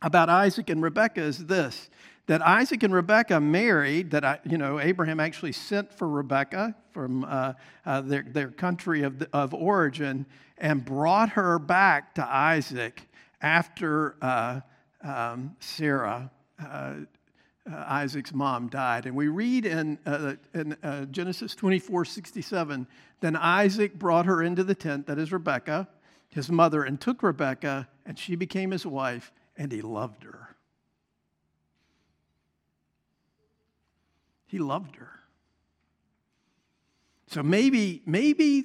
about 0.04 0.28
Isaac 0.28 0.68
and 0.68 0.82
Rebekah 0.82 1.22
is 1.22 1.46
this 1.46 1.88
that 2.26 2.40
Isaac 2.40 2.82
and 2.82 2.94
Rebekah 2.94 3.40
married, 3.40 4.10
that 4.12 4.24
I, 4.24 4.38
you 4.48 4.56
know, 4.56 4.80
Abraham 4.80 5.20
actually 5.20 5.52
sent 5.52 5.92
for 5.92 6.08
Rebekah 6.08 6.74
from 6.90 7.24
uh, 7.24 7.52
uh, 7.84 8.00
their, 8.00 8.22
their 8.22 8.48
country 8.48 9.02
of, 9.02 9.18
the, 9.18 9.28
of 9.32 9.52
origin 9.52 10.24
and 10.56 10.82
brought 10.82 11.30
her 11.30 11.58
back 11.58 12.14
to 12.14 12.24
Isaac 12.26 13.02
after 13.42 14.16
uh, 14.22 14.60
um, 15.02 15.54
Sarah, 15.60 16.30
uh, 16.58 16.64
uh, 16.66 16.94
Isaac's 17.70 18.32
mom, 18.32 18.68
died. 18.68 19.04
And 19.04 19.14
we 19.14 19.28
read 19.28 19.66
in, 19.66 19.98
uh, 20.06 20.36
in 20.54 20.76
Genesis 21.10 21.54
24 21.54 22.06
67, 22.06 22.86
then 23.20 23.36
Isaac 23.36 23.98
brought 23.98 24.24
her 24.24 24.42
into 24.42 24.64
the 24.64 24.74
tent, 24.74 25.06
that 25.08 25.18
is 25.18 25.30
Rebekah, 25.30 25.88
his 26.30 26.50
mother, 26.50 26.84
and 26.84 26.98
took 26.98 27.22
Rebekah, 27.22 27.86
and 28.06 28.18
she 28.18 28.34
became 28.34 28.70
his 28.70 28.86
wife, 28.86 29.30
and 29.56 29.70
he 29.70 29.82
loved 29.82 30.24
her. 30.24 30.56
He 34.46 34.58
loved 34.58 34.96
her. 34.96 35.10
So 37.26 37.42
maybe, 37.42 38.02
maybe 38.06 38.64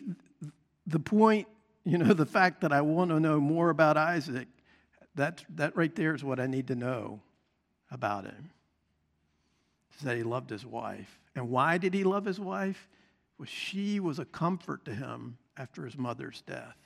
the 0.86 1.00
point, 1.00 1.48
you 1.84 1.98
know, 1.98 2.14
the 2.14 2.26
fact 2.26 2.62
that 2.62 2.72
I 2.72 2.82
want 2.82 3.10
to 3.10 3.20
know 3.20 3.40
more 3.40 3.70
about 3.70 3.98
Isaac, 3.98 4.48
that, 5.16 5.44
that 5.56 5.76
right 5.76 5.96
there 5.96 6.14
is 6.14 6.24
what 6.24 6.40
I 6.40 6.46
need 6.46 6.68
to 6.68 6.76
know 6.76 7.22
about 7.90 8.26
him. 8.26 8.52
Is 9.98 10.04
that 10.04 10.18
he 10.18 10.24
loved 10.24 10.50
his 10.50 10.66
wife. 10.66 11.20
And 11.36 11.50
why 11.50 11.78
did 11.78 11.94
he 11.94 12.04
love 12.04 12.26
his 12.26 12.40
wife? 12.40 12.88
Well, 13.38 13.48
she 13.48 14.00
was 14.00 14.20
a 14.20 14.26
comfort 14.26 14.86
to 14.86 14.94
him 14.94 15.38
after 15.58 15.86
his 15.86 15.98
mother's 15.98 16.42
death. 16.42 16.78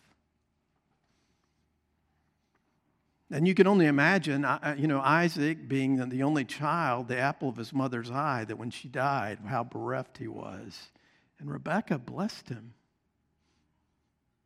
And 3.34 3.48
you 3.48 3.56
can 3.56 3.66
only 3.66 3.88
imagine, 3.88 4.46
you 4.78 4.86
know, 4.86 5.00
Isaac 5.00 5.68
being 5.68 6.08
the 6.10 6.22
only 6.22 6.46
child, 6.46 7.08
the 7.08 7.18
apple 7.18 7.50
of 7.50 7.58
his 7.58 7.74
mother's 7.74 8.12
eye, 8.12 8.46
that 8.48 8.60
when 8.60 8.70
she 8.70 8.88
died, 8.88 9.40
how 9.44 9.64
bereft 9.64 10.20
he 10.20 10.28
was. 10.28 10.92
And 11.40 11.52
Rebecca 11.52 11.98
blessed 11.98 12.50
him. 12.50 12.76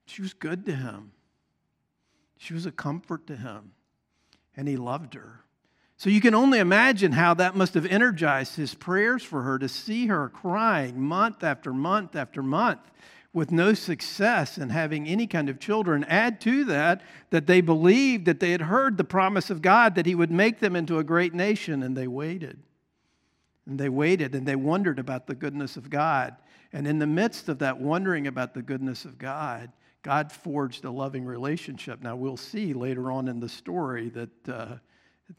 She 0.06 0.22
was 0.22 0.34
good 0.34 0.66
to 0.68 0.74
him. 0.74 1.12
She 2.38 2.54
was 2.54 2.66
a 2.66 2.72
comfort 2.72 3.28
to 3.28 3.36
him. 3.36 3.74
And 4.56 4.70
he 4.70 4.78
loved 4.78 5.16
her. 5.16 5.42
So 5.98 6.10
you 6.10 6.22
can 6.22 6.34
only 6.34 6.60
imagine 6.60 7.12
how 7.12 7.34
that 7.34 7.58
must 7.58 7.74
have 7.74 7.86
energized 7.86 8.56
his 8.56 8.74
prayers 8.74 9.22
for 9.22 9.42
her 9.42 9.60
to 9.60 9.68
see 9.68 10.08
her 10.08 10.30
crying 10.30 11.02
month 11.02 11.44
after 11.44 11.74
month 11.74 12.16
after 12.16 12.42
month 12.42 12.90
with 13.34 13.52
no 13.52 13.74
success 13.74 14.58
in 14.58 14.70
having 14.70 15.08
any 15.08 15.28
kind 15.28 15.50
of 15.50 15.60
children. 15.60 16.04
Add 16.06 16.42
to 16.42 16.66
that 16.66 17.02
that 17.30 17.48
they 17.48 17.62
believed 17.62 18.26
that 18.26 18.40
they 18.40 18.52
had 18.52 18.62
heard 18.62 18.98
the 18.98 19.04
promise 19.04 19.50
of 19.50 19.62
God 19.62 19.96
that 19.96 20.06
He 20.06 20.16
would 20.16 20.32
make 20.32 20.60
them 20.60 20.76
into 20.76 20.98
a 20.98 21.04
great 21.04 21.34
nation, 21.34 21.84
and 21.84 21.96
they 21.96 22.08
waited. 22.08 22.60
And 23.68 23.78
they 23.78 23.90
waited 23.90 24.34
and 24.34 24.48
they 24.48 24.56
wondered 24.56 24.98
about 24.98 25.28
the 25.28 25.36
goodness 25.36 25.76
of 25.76 25.90
God. 25.90 26.38
And 26.72 26.88
in 26.88 27.00
the 27.00 27.08
midst 27.08 27.50
of 27.50 27.60
that 27.60 27.80
wondering 27.80 28.28
about 28.28 28.54
the 28.54 28.62
goodness 28.62 29.04
of 29.04 29.18
God, 29.18 29.72
God 30.04 30.32
forged 30.32 30.86
a 30.86 30.92
loving 30.92 31.26
relationship. 31.26 32.02
Now, 32.02 32.16
we'll 32.16 32.38
see 32.38 32.74
later 32.74 33.12
on 33.12 33.28
in 33.28 33.42
the 33.42 33.50
story 33.50 34.10
that 34.10 34.50
uh, 34.50 34.76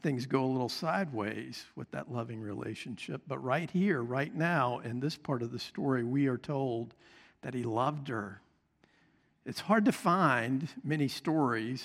things 0.03 0.27
go 0.27 0.43
a 0.43 0.45
little 0.45 0.69
sideways 0.69 1.65
with 1.75 1.89
that 1.91 2.11
loving 2.11 2.39
relationship. 2.39 3.21
But 3.27 3.43
right 3.43 3.69
here, 3.71 4.03
right 4.03 4.33
now, 4.33 4.79
in 4.79 4.99
this 4.99 5.17
part 5.17 5.41
of 5.41 5.51
the 5.51 5.59
story, 5.59 6.03
we 6.03 6.27
are 6.27 6.37
told 6.37 6.93
that 7.41 7.53
he 7.53 7.63
loved 7.63 8.07
her. 8.07 8.41
It's 9.45 9.61
hard 9.61 9.85
to 9.85 9.91
find 9.91 10.67
many 10.83 11.07
stories 11.07 11.83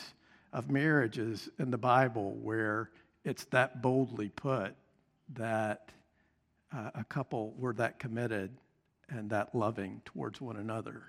of 0.53 0.71
marriages 0.71 1.49
in 1.59 1.71
the 1.71 1.79
Bible 1.79 2.37
where 2.43 2.91
it's 3.25 3.45
that 3.47 3.83
boldly 3.83 4.29
put 4.29 4.75
that 5.35 5.91
uh, 6.75 6.91
a 6.95 7.05
couple 7.05 7.55
were 7.59 7.73
that 7.75 7.99
committed 7.99 8.51
and 9.09 9.31
that 9.31 9.55
loving 9.55 10.03
towards 10.05 10.41
one 10.41 10.57
another. 10.57 11.03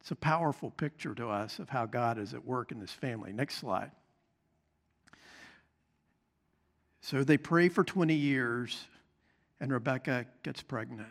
It's 0.00 0.10
a 0.10 0.16
powerful 0.16 0.70
picture 0.70 1.14
to 1.14 1.28
us 1.28 1.58
of 1.58 1.68
how 1.68 1.86
God 1.86 2.18
is 2.18 2.34
at 2.34 2.44
work 2.44 2.72
in 2.72 2.80
this 2.80 2.92
family. 2.92 3.32
Next 3.32 3.56
slide. 3.56 3.90
So 7.00 7.24
they 7.24 7.38
pray 7.38 7.68
for 7.68 7.84
20 7.84 8.14
years, 8.14 8.84
and 9.60 9.72
Rebecca 9.72 10.26
gets 10.42 10.62
pregnant. 10.62 11.08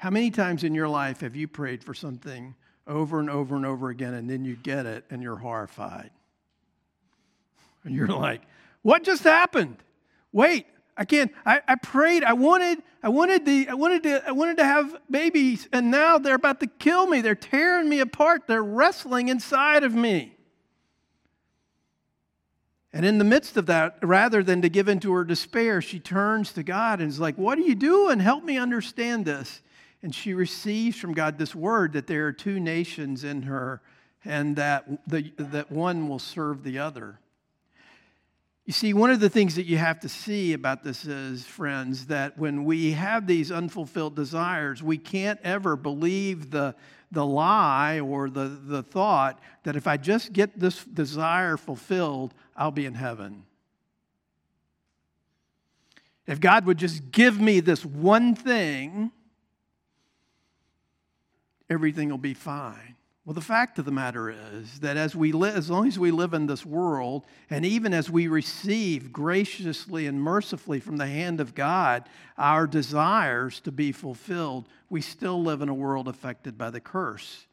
How 0.00 0.08
many 0.08 0.30
times 0.30 0.64
in 0.64 0.74
your 0.74 0.88
life 0.88 1.20
have 1.20 1.36
you 1.36 1.46
prayed 1.46 1.84
for 1.84 1.92
something 1.92 2.54
over 2.86 3.20
and 3.20 3.28
over 3.28 3.54
and 3.54 3.66
over 3.66 3.90
again, 3.90 4.14
and 4.14 4.30
then 4.30 4.46
you 4.46 4.56
get 4.56 4.86
it 4.86 5.04
and 5.10 5.22
you're 5.22 5.36
horrified? 5.36 6.08
And 7.84 7.94
you're 7.94 8.08
like, 8.08 8.40
what 8.80 9.04
just 9.04 9.24
happened? 9.24 9.76
Wait, 10.32 10.64
I 10.96 11.04
can't. 11.04 11.30
I, 11.44 11.60
I 11.68 11.74
prayed. 11.74 12.24
I 12.24 12.32
wanted. 12.32 12.82
I 13.02 13.10
wanted 13.10 13.44
the. 13.44 13.68
I 13.68 13.74
wanted 13.74 14.02
to. 14.04 14.26
I 14.26 14.32
wanted 14.32 14.56
to 14.56 14.64
have 14.64 14.96
babies, 15.10 15.68
and 15.70 15.90
now 15.90 16.16
they're 16.16 16.34
about 16.34 16.60
to 16.60 16.66
kill 16.66 17.06
me. 17.06 17.20
They're 17.20 17.34
tearing 17.34 17.86
me 17.86 18.00
apart. 18.00 18.46
They're 18.46 18.64
wrestling 18.64 19.28
inside 19.28 19.84
of 19.84 19.94
me. 19.94 20.34
And 22.90 23.04
in 23.04 23.18
the 23.18 23.24
midst 23.24 23.58
of 23.58 23.66
that, 23.66 23.98
rather 24.02 24.42
than 24.42 24.62
to 24.62 24.70
give 24.70 24.88
in 24.88 24.98
to 25.00 25.12
her 25.12 25.24
despair, 25.24 25.82
she 25.82 26.00
turns 26.00 26.54
to 26.54 26.62
God 26.62 27.02
and 27.02 27.10
is 27.10 27.20
like, 27.20 27.36
"What 27.36 27.58
are 27.58 27.62
you 27.62 27.74
doing? 27.74 28.18
Help 28.18 28.44
me 28.44 28.56
understand 28.56 29.26
this." 29.26 29.60
And 30.02 30.14
she 30.14 30.32
receives 30.32 30.96
from 30.96 31.12
God 31.12 31.38
this 31.38 31.54
word 31.54 31.92
that 31.92 32.06
there 32.06 32.26
are 32.26 32.32
two 32.32 32.58
nations 32.58 33.24
in 33.24 33.42
her 33.42 33.82
and 34.24 34.56
that, 34.56 35.06
the, 35.06 35.32
that 35.36 35.70
one 35.70 36.08
will 36.08 36.18
serve 36.18 36.62
the 36.62 36.78
other. 36.78 37.18
You 38.66 38.72
see, 38.72 38.94
one 38.94 39.10
of 39.10 39.20
the 39.20 39.28
things 39.28 39.56
that 39.56 39.66
you 39.66 39.78
have 39.78 40.00
to 40.00 40.08
see 40.08 40.52
about 40.52 40.84
this 40.84 41.04
is, 41.04 41.44
friends, 41.44 42.06
that 42.06 42.38
when 42.38 42.64
we 42.64 42.92
have 42.92 43.26
these 43.26 43.50
unfulfilled 43.50 44.14
desires, 44.14 44.82
we 44.82 44.96
can't 44.96 45.40
ever 45.42 45.74
believe 45.76 46.50
the, 46.50 46.74
the 47.10 47.26
lie 47.26 47.98
or 47.98 48.30
the, 48.30 48.44
the 48.44 48.82
thought 48.82 49.40
that 49.64 49.76
if 49.76 49.86
I 49.86 49.96
just 49.96 50.32
get 50.32 50.60
this 50.60 50.84
desire 50.84 51.56
fulfilled, 51.56 52.32
I'll 52.56 52.70
be 52.70 52.86
in 52.86 52.94
heaven. 52.94 53.44
If 56.26 56.38
God 56.38 56.64
would 56.66 56.78
just 56.78 57.10
give 57.10 57.40
me 57.40 57.58
this 57.60 57.84
one 57.84 58.36
thing, 58.36 59.10
everything 61.70 62.10
will 62.10 62.18
be 62.18 62.34
fine. 62.34 62.96
Well, 63.24 63.34
the 63.34 63.40
fact 63.40 63.78
of 63.78 63.84
the 63.84 63.92
matter 63.92 64.30
is 64.30 64.80
that 64.80 64.96
as 64.96 65.14
we 65.14 65.30
live, 65.30 65.54
as 65.54 65.70
long 65.70 65.86
as 65.86 65.98
we 65.98 66.10
live 66.10 66.34
in 66.34 66.46
this 66.46 66.66
world, 66.66 67.26
and 67.48 67.64
even 67.64 67.94
as 67.94 68.10
we 68.10 68.26
receive 68.26 69.12
graciously 69.12 70.06
and 70.06 70.20
mercifully 70.20 70.80
from 70.80 70.96
the 70.96 71.06
hand 71.06 71.40
of 71.40 71.54
God 71.54 72.08
our 72.36 72.66
desires 72.66 73.60
to 73.60 73.70
be 73.70 73.92
fulfilled, 73.92 74.68
we 74.88 75.00
still 75.00 75.40
live 75.42 75.62
in 75.62 75.68
a 75.68 75.74
world 75.74 76.08
affected 76.08 76.58
by 76.58 76.70
the 76.70 76.80
curse. 76.80 77.46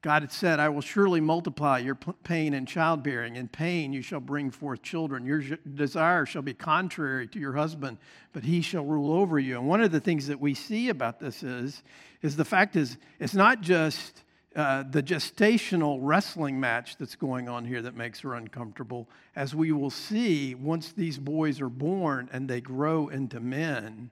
God 0.00 0.22
had 0.22 0.32
said, 0.32 0.58
I 0.58 0.68
will 0.68 0.80
surely 0.80 1.20
multiply 1.20 1.78
your 1.78 1.94
pain 1.94 2.54
in 2.54 2.66
childbearing. 2.66 3.36
In 3.36 3.46
pain 3.46 3.92
you 3.92 4.02
shall 4.02 4.18
bring 4.18 4.50
forth 4.50 4.82
children. 4.82 5.24
Your 5.24 5.40
desire 5.40 6.26
shall 6.26 6.42
be 6.42 6.54
contrary 6.54 7.28
to 7.28 7.38
your 7.38 7.52
husband, 7.52 7.98
but 8.32 8.42
he 8.42 8.62
shall 8.62 8.84
rule 8.84 9.12
over 9.12 9.38
you. 9.38 9.56
And 9.58 9.68
one 9.68 9.80
of 9.80 9.92
the 9.92 10.00
things 10.00 10.26
that 10.26 10.40
we 10.40 10.54
see 10.54 10.88
about 10.88 11.20
this 11.20 11.44
is, 11.44 11.84
is 12.22 12.36
the 12.36 12.44
fact 12.44 12.76
is, 12.76 12.96
it's 13.18 13.34
not 13.34 13.60
just 13.60 14.22
uh, 14.54 14.84
the 14.88 15.02
gestational 15.02 15.98
wrestling 16.00 16.60
match 16.60 16.96
that's 16.96 17.16
going 17.16 17.48
on 17.48 17.64
here 17.64 17.82
that 17.82 17.96
makes 17.96 18.20
her 18.20 18.34
uncomfortable. 18.34 19.08
As 19.34 19.54
we 19.54 19.72
will 19.72 19.90
see, 19.90 20.54
once 20.54 20.92
these 20.92 21.18
boys 21.18 21.60
are 21.60 21.68
born 21.68 22.28
and 22.32 22.48
they 22.48 22.60
grow 22.60 23.08
into 23.08 23.40
men, 23.40 24.10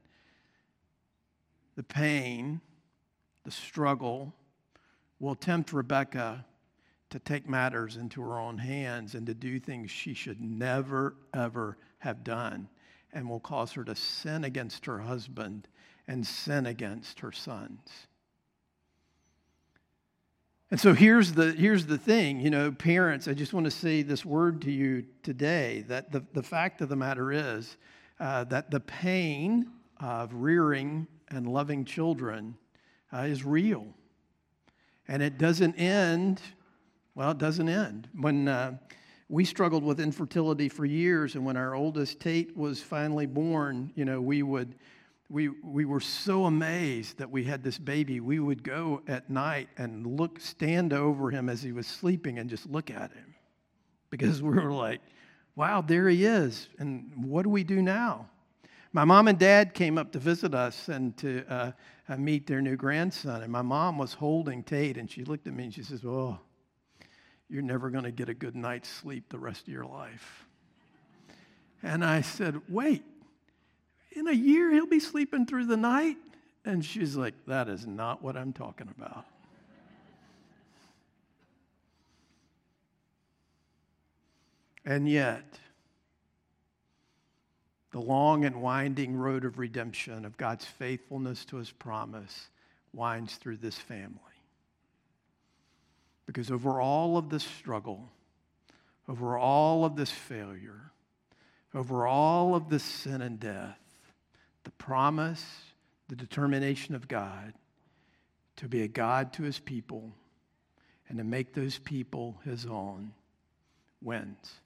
the 1.77 1.83
pain, 1.83 2.61
the 3.45 3.51
struggle, 3.51 4.35
will 5.19 5.35
tempt 5.35 5.73
Rebecca 5.73 6.45
to 7.11 7.19
take 7.19 7.49
matters 7.49 7.97
into 7.97 8.23
her 8.23 8.39
own 8.39 8.59
hands 8.59 9.15
and 9.15 9.27
to 9.27 9.35
do 9.35 9.61
things 9.61 9.91
she 9.91 10.15
should 10.15 10.41
never, 10.41 11.17
ever 11.35 11.77
have 11.99 12.25
done, 12.25 12.69
and 13.13 13.29
will 13.29 13.41
cause 13.41 13.73
her 13.73 13.85
to 13.85 13.95
sin 13.95 14.45
against 14.45 14.87
her 14.87 15.01
husband 15.01 15.69
and 16.11 16.27
sin 16.27 16.67
against 16.67 17.21
her 17.21 17.31
sons. 17.31 18.09
And 20.73 20.81
so 20.81 20.93
here's 20.93 21.35
the, 21.35 21.53
here's 21.53 21.87
the 21.87 21.99
thing, 21.99 22.41
you 22.41 22.51
know, 22.51 22.73
parents, 22.73 23.29
I 23.29 23.33
just 23.33 23.53
want 23.53 23.65
to 23.67 23.71
say 23.71 24.03
this 24.03 24.25
word 24.25 24.61
to 24.63 24.73
you 24.73 25.05
today 25.23 25.85
that 25.87 26.11
the, 26.11 26.25
the 26.33 26.43
fact 26.43 26.81
of 26.81 26.89
the 26.89 26.97
matter 26.97 27.31
is 27.31 27.77
uh, 28.19 28.43
that 28.45 28.73
the 28.73 28.81
pain 28.81 29.71
of 30.01 30.35
rearing 30.35 31.07
and 31.29 31.47
loving 31.47 31.85
children 31.85 32.57
uh, 33.13 33.19
is 33.19 33.45
real. 33.45 33.87
And 35.07 35.23
it 35.23 35.39
doesn't 35.39 35.77
end, 35.77 36.41
well, 37.15 37.31
it 37.31 37.39
doesn't 37.39 37.69
end. 37.69 38.09
When 38.21 38.49
uh, 38.49 38.79
we 39.29 39.45
struggled 39.45 39.85
with 39.85 40.01
infertility 40.01 40.69
for 40.69 40.85
years, 40.85 41.37
and 41.37 41.45
when 41.45 41.57
our 41.57 41.77
oldest 41.77 42.19
Tate 42.19 42.57
was 42.57 42.83
finally 42.83 43.27
born, 43.27 43.93
you 43.95 44.05
know, 44.05 44.21
we 44.21 44.43
would 44.43 44.75
we, 45.31 45.49
we 45.49 45.85
were 45.85 46.01
so 46.01 46.47
amazed 46.47 47.19
that 47.19 47.31
we 47.31 47.45
had 47.45 47.63
this 47.63 47.79
baby. 47.79 48.19
We 48.19 48.41
would 48.41 48.65
go 48.65 49.01
at 49.07 49.31
night 49.31 49.69
and 49.79 50.19
look, 50.19 50.41
stand 50.41 50.93
over 50.93 51.31
him 51.31 51.49
as 51.49 51.63
he 51.63 51.71
was 51.71 51.87
sleeping 51.87 52.41
and 52.41 52.51
just 52.51 52.69
look 52.69 52.91
at 52.91 53.13
him 53.13 53.35
because 54.11 54.43
we 54.43 54.51
were 54.51 54.73
like, 54.73 55.01
wow, 55.55 55.83
there 55.83 56.09
he 56.09 56.25
is. 56.25 56.69
And 56.81 57.13
what 57.17 57.45
do 57.45 57.49
we 57.49 57.63
do 57.63 57.81
now? 57.81 58.29
My 58.93 59.05
mom 59.05 59.29
and 59.29 59.39
dad 59.39 59.73
came 59.73 59.99
up 59.99 60.11
to 60.13 60.19
visit 60.19 60.53
us 60.53 60.89
and 60.89 61.17
to 61.19 61.45
uh, 61.49 61.73
uh 62.09 62.17
meet 62.17 62.49
their 62.49 62.61
new 62.61 62.75
grandson. 62.75 63.43
And 63.43 63.53
my 63.53 63.63
mom 63.63 63.99
was 63.99 64.15
holding 64.15 64.65
Tate 64.65 64.99
and 64.99 65.09
she 65.09 65.23
looked 65.23 65.47
at 65.47 65.55
me 65.55 65.65
and 65.65 65.75
she 65.75 65.85
says, 65.85 66.05
Oh, 66.05 66.41
you're 67.49 67.63
never 67.63 67.89
going 67.89 68.03
to 68.03 68.11
get 68.11 68.29
a 68.29 68.35
good 68.35 68.57
night's 68.57 68.89
sleep 68.89 69.29
the 69.29 69.39
rest 69.39 69.63
of 69.63 69.69
your 69.69 69.85
life. 69.85 70.45
And 71.85 72.05
I 72.05 72.21
said, 72.23 72.61
Wait, 72.69 73.05
in 74.13 74.29
a 74.29 74.33
year 74.33 74.71
he'll 74.71 74.87
be 74.87 75.01
sleeping 75.01 75.47
through 75.47 75.67
the 75.67 75.77
night? 75.77 76.17
And 76.65 76.85
she's 76.85 77.17
like, 77.17 77.35
That 77.47 77.69
is 77.69 77.87
not 77.87 78.23
what 78.23 78.37
I'm 78.37 78.53
talking 78.53 78.89
about. 78.97 79.25
And 84.85 85.09
yet, 85.09 85.59
the 87.93 88.01
long 88.01 88.45
and 88.45 88.63
winding 88.63 89.17
road 89.17 89.45
of 89.45 89.59
redemption, 89.59 90.25
of 90.25 90.37
God's 90.37 90.65
faithfulness 90.65 91.45
to 91.47 91.57
his 91.57 91.71
promise, 91.71 92.49
winds 92.93 93.37
through 93.37 93.59
this 93.59 93.77
family. 93.77 94.17
Because 96.27 96.51
over 96.51 96.81
all 96.81 97.17
of 97.17 97.29
this 97.29 97.45
struggle, 97.45 98.09
over 99.09 99.37
all 99.37 99.85
of 99.85 99.97
this 99.97 100.11
failure, 100.11 100.93
over 101.75 102.07
all 102.07 102.55
of 102.55 102.69
this 102.69 102.85
sin 102.85 103.23
and 103.23 103.41
death, 103.41 103.80
the 104.65 104.71
promise, 104.73 105.45
the 106.09 106.17
determination 106.17 106.95
of 106.95 107.09
God 107.09 107.55
to 108.57 108.69
be 108.69 108.83
a 108.83 108.89
God 108.89 109.33
to 109.33 109.43
his 109.43 109.59
people 109.59 110.13
and 111.09 111.17
to 111.17 111.25
make 111.25 111.55
those 111.55 111.79
people 111.79 112.39
his 112.45 112.67
own 112.67 113.13
wins. 114.03 114.61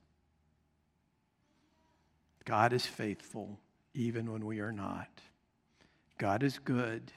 God 2.44 2.72
is 2.72 2.84
faithful 2.84 3.60
even 3.94 4.32
when 4.32 4.44
we 4.44 4.58
are 4.58 4.72
not. 4.72 5.08
God 6.18 6.42
is 6.42 6.58
good 6.58 7.12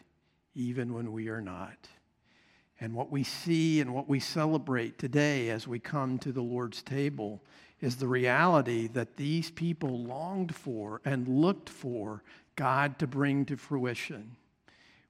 even 0.54 0.94
when 0.94 1.12
we 1.12 1.30
are 1.30 1.42
not. 1.42 1.88
And 2.80 2.94
what 2.94 3.12
we 3.12 3.24
see 3.24 3.82
and 3.82 3.92
what 3.92 4.08
we 4.08 4.20
celebrate 4.20 5.00
today 5.00 5.50
as 5.50 5.68
we 5.68 5.80
come 5.80 6.20
to 6.20 6.32
the 6.32 6.44
Lord's 6.44 6.84
table 6.84 7.42
is 7.82 7.96
the 7.96 8.08
reality 8.08 8.88
that 8.90 9.18
these 9.18 9.50
people 9.50 10.04
longed 10.04 10.54
for 10.54 11.02
and 11.04 11.28
looked 11.28 11.70
for 11.70 12.24
God 12.58 13.00
to 13.00 13.08
bring 13.08 13.46
to 13.46 13.56
fruition. 13.56 14.36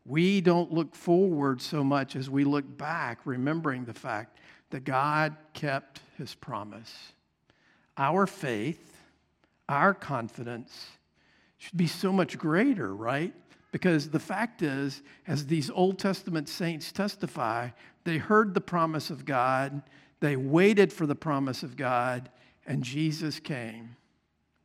We 0.06 0.40
don't 0.40 0.72
look 0.72 0.94
forward 0.94 1.62
so 1.62 1.84
much 1.84 2.16
as 2.16 2.30
we 2.30 2.44
look 2.44 2.78
back, 2.78 3.20
remembering 3.26 3.86
the 3.86 3.94
fact 3.94 4.38
that 4.70 4.84
God 4.84 5.36
kept 5.54 6.02
his 6.18 6.36
promise. 6.36 6.94
Our 7.98 8.28
faith, 8.28 9.02
our 9.68 9.94
confidence 9.94 10.88
should 11.58 11.78
be 11.78 11.88
so 11.88 12.14
much 12.14 12.38
greater, 12.38 12.96
right? 12.96 13.34
Because 13.72 14.10
the 14.10 14.20
fact 14.20 14.62
is, 14.62 15.02
as 15.26 15.48
these 15.48 15.70
Old 15.70 16.00
Testament 16.00 16.48
saints 16.48 16.92
testify, 16.92 17.70
they 18.04 18.18
heard 18.18 18.54
the 18.54 18.62
promise 18.62 19.10
of 19.10 19.26
God, 19.26 19.82
they 20.20 20.36
waited 20.36 20.94
for 20.94 21.06
the 21.06 21.16
promise 21.16 21.64
of 21.64 21.76
God, 21.76 22.30
and 22.66 22.84
Jesus 22.84 23.40
came. 23.40 23.96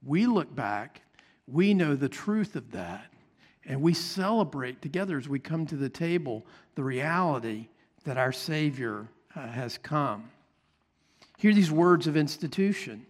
We 0.05 0.27
look 0.27 0.55
back 0.55 1.03
we 1.47 1.75
know 1.75 1.95
the 1.95 2.09
truth 2.09 2.57
of 2.57 2.73
that. 2.73 3.07
And 3.65 3.81
we 3.81 3.95
celebrate 3.95 4.83
together 4.83 5.19
as 5.19 5.29
we 5.29 5.39
come 5.39 5.67
to 5.67 5.77
the 5.77 5.89
table 5.89 6.45
the 6.75 6.83
reality 6.83 7.69
that 8.05 8.19
our 8.19 8.33
Savior 8.33 9.07
uh, 9.37 9.47
has 9.47 9.79
come. 9.79 10.31
Hear 11.39 11.55
these 11.55 11.71
words 11.71 12.07
of 12.07 12.17
institution. 12.17 13.07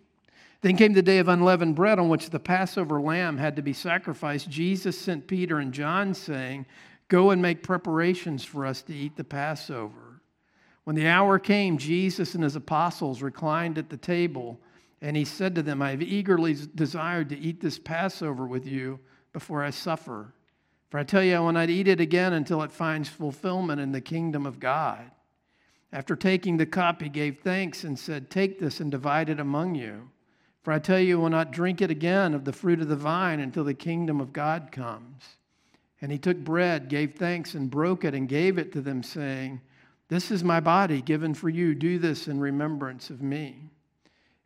Then 0.61 0.77
came 0.77 0.93
the 0.93 1.03
day 1.03 1.19
of 1.19 1.29
unleavened 1.29 1.75
bread 1.75 1.99
on 1.99 2.09
which 2.09 2.31
the 2.31 2.39
Passover 2.39 3.01
lamb 3.01 3.39
had 3.39 3.57
to 3.57 3.63
be 3.63 3.73
sacrificed. 3.73 4.49
Jesus 4.49 4.99
sent 4.99 5.27
Peter 5.27 5.59
and 5.59 5.73
John, 5.73 6.15
saying, 6.15 6.67
Go 7.09 7.31
and 7.31 7.43
make 7.43 7.63
preparations 7.63 8.45
for 8.45 8.65
us 8.65 8.81
to 8.83 8.95
eat 8.95 9.17
the 9.17 9.25
Passover. 9.25 10.21
When 10.85 10.97
the 10.97 11.09
hour 11.09 11.39
came, 11.39 11.79
Jesus 11.79 12.35
and 12.35 12.45
his 12.45 12.57
apostles 12.57 13.23
reclined 13.23 13.77
at 13.77 13.91
the 13.91 13.97
table 13.97 14.61
and 15.03 15.17
he 15.17 15.25
said 15.25 15.57
to 15.57 15.63
them, 15.63 15.83
I 15.83 15.91
have 15.91 16.01
eagerly 16.01 16.57
desired 16.77 17.29
to 17.31 17.39
eat 17.39 17.61
this 17.61 17.79
Passover 17.79 18.47
with 18.47 18.67
you 18.69 19.01
before 19.33 19.65
I 19.65 19.71
suffer. 19.71 20.33
For 20.91 21.01
I 21.01 21.03
tell 21.03 21.25
you, 21.25 21.35
I 21.35 21.41
will 21.41 21.51
not 21.51 21.71
eat 21.71 21.89
it 21.89 22.01
again 22.01 22.33
until 22.33 22.63
it 22.63 22.71
finds 22.71 23.09
fulfillment 23.09 23.81
in 23.81 23.91
the 23.91 24.01
kingdom 24.01 24.47
of 24.47 24.61
God. 24.61 25.11
After 25.93 26.15
taking 26.15 26.57
the 26.57 26.67
cup, 26.67 27.03
he 27.03 27.09
gave 27.09 27.41
thanks 27.41 27.83
and 27.83 27.99
said, 27.99 28.31
Take 28.31 28.61
this 28.61 28.79
and 28.79 28.93
divide 28.93 29.29
it 29.29 29.41
among 29.41 29.75
you. 29.75 30.09
For 30.63 30.73
I 30.73 30.79
tell 30.79 31.01
you, 31.01 31.19
I 31.19 31.23
will 31.23 31.31
not 31.31 31.51
drink 31.51 31.83
it 31.83 31.91
again 31.91 32.33
of 32.33 32.45
the 32.45 32.53
fruit 32.53 32.81
of 32.81 32.89
the 32.89 32.95
vine 32.95 33.41
until 33.41 33.65
the 33.65 33.75
kingdom 33.75 34.21
of 34.21 34.33
God 34.33 34.71
comes. 34.71 35.25
And 36.01 36.13
he 36.13 36.19
took 36.19 36.39
bread, 36.39 36.89
gave 36.89 37.15
thanks, 37.15 37.55
and 37.55 37.69
broke 37.69 38.05
it, 38.05 38.15
and 38.15 38.29
gave 38.29 38.57
it 38.57 38.73
to 38.73 38.81
them, 38.81 39.03
saying, 39.03 39.61
This 40.09 40.31
is 40.31 40.45
my 40.45 40.61
body 40.61 41.03
given 41.03 41.35
for 41.35 41.49
you. 41.49 41.75
Do 41.75 41.99
this 41.99 42.29
in 42.29 42.39
remembrance 42.39 43.11
of 43.11 43.21
me. 43.21 43.71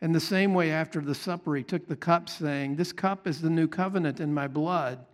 In 0.02 0.12
the 0.12 0.20
same 0.20 0.52
way, 0.52 0.70
after 0.70 1.00
the 1.00 1.14
supper, 1.14 1.56
he 1.56 1.62
took 1.62 1.86
the 1.86 1.96
cup, 1.96 2.28
saying, 2.28 2.76
This 2.76 2.92
cup 2.92 3.26
is 3.26 3.40
the 3.40 3.50
new 3.50 3.66
covenant 3.66 4.20
in 4.20 4.34
my 4.34 4.46
blood, 4.46 5.04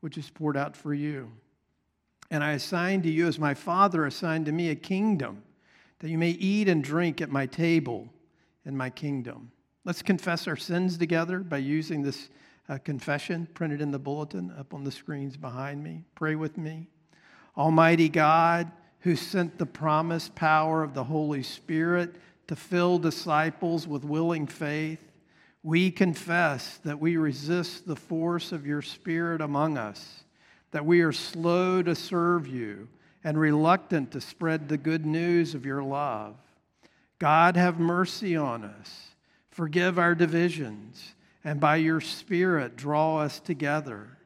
which 0.00 0.18
is 0.18 0.30
poured 0.30 0.56
out 0.56 0.76
for 0.76 0.92
you. 0.92 1.30
And 2.30 2.42
I 2.42 2.52
assign 2.52 3.02
to 3.02 3.10
you, 3.10 3.28
as 3.28 3.38
my 3.38 3.54
Father 3.54 4.04
assigned 4.06 4.46
to 4.46 4.52
me, 4.52 4.70
a 4.70 4.74
kingdom, 4.74 5.42
that 6.00 6.10
you 6.10 6.18
may 6.18 6.30
eat 6.30 6.68
and 6.68 6.82
drink 6.82 7.20
at 7.20 7.30
my 7.30 7.46
table 7.46 8.08
in 8.64 8.76
my 8.76 8.90
kingdom. 8.90 9.52
Let's 9.84 10.02
confess 10.02 10.48
our 10.48 10.56
sins 10.56 10.96
together 10.96 11.40
by 11.40 11.58
using 11.58 12.02
this 12.02 12.28
uh, 12.68 12.78
confession 12.78 13.48
printed 13.54 13.80
in 13.80 13.90
the 13.90 13.98
bulletin 13.98 14.52
up 14.58 14.74
on 14.74 14.84
the 14.84 14.90
screens 14.90 15.36
behind 15.36 15.82
me. 15.82 16.04
Pray 16.14 16.34
with 16.34 16.56
me. 16.56 16.88
Almighty 17.56 18.08
God, 18.08 18.70
who 19.00 19.16
sent 19.16 19.58
the 19.58 19.66
promised 19.66 20.34
power 20.34 20.82
of 20.82 20.94
the 20.94 21.04
Holy 21.04 21.42
Spirit 21.42 22.14
to 22.48 22.56
fill 22.56 22.98
disciples 22.98 23.86
with 23.86 24.04
willing 24.04 24.46
faith, 24.46 25.12
we 25.62 25.90
confess 25.90 26.78
that 26.78 26.98
we 26.98 27.16
resist 27.16 27.86
the 27.86 27.96
force 27.96 28.52
of 28.52 28.66
your 28.66 28.82
Spirit 28.82 29.40
among 29.40 29.78
us, 29.78 30.24
that 30.72 30.84
we 30.84 31.00
are 31.02 31.12
slow 31.12 31.82
to 31.82 31.94
serve 31.94 32.48
you 32.48 32.88
and 33.24 33.38
reluctant 33.38 34.10
to 34.10 34.20
spread 34.20 34.68
the 34.68 34.76
good 34.76 35.06
news 35.06 35.54
of 35.54 35.64
your 35.64 35.82
love. 35.82 36.34
God, 37.18 37.56
have 37.56 37.78
mercy 37.78 38.34
on 38.34 38.64
us, 38.64 39.14
forgive 39.50 39.98
our 39.98 40.14
divisions, 40.14 41.14
and 41.44 41.60
by 41.60 41.76
your 41.76 42.00
Spirit, 42.00 42.76
draw 42.76 43.18
us 43.18 43.38
together. 43.38 44.18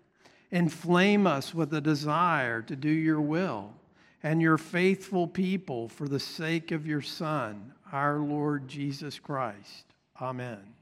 Inflame 0.51 1.27
us 1.27 1.53
with 1.53 1.75
a 1.75 1.81
desire 1.81 2.63
to 2.63 2.77
do 2.77 2.89
your 2.89 3.21
will 3.21 3.75
and 4.23 4.41
your 4.41 4.57
faithful 4.57 5.27
people 5.27 5.89
for 5.89 6.09
the 6.09 6.21
sake 6.21 6.71
of 6.71 6.87
your 6.87 7.03
Son, 7.03 7.73
our 7.93 8.19
Lord 8.19 8.69
Jesus 8.69 9.19
Christ. 9.19 9.87
Amen. 10.21 10.76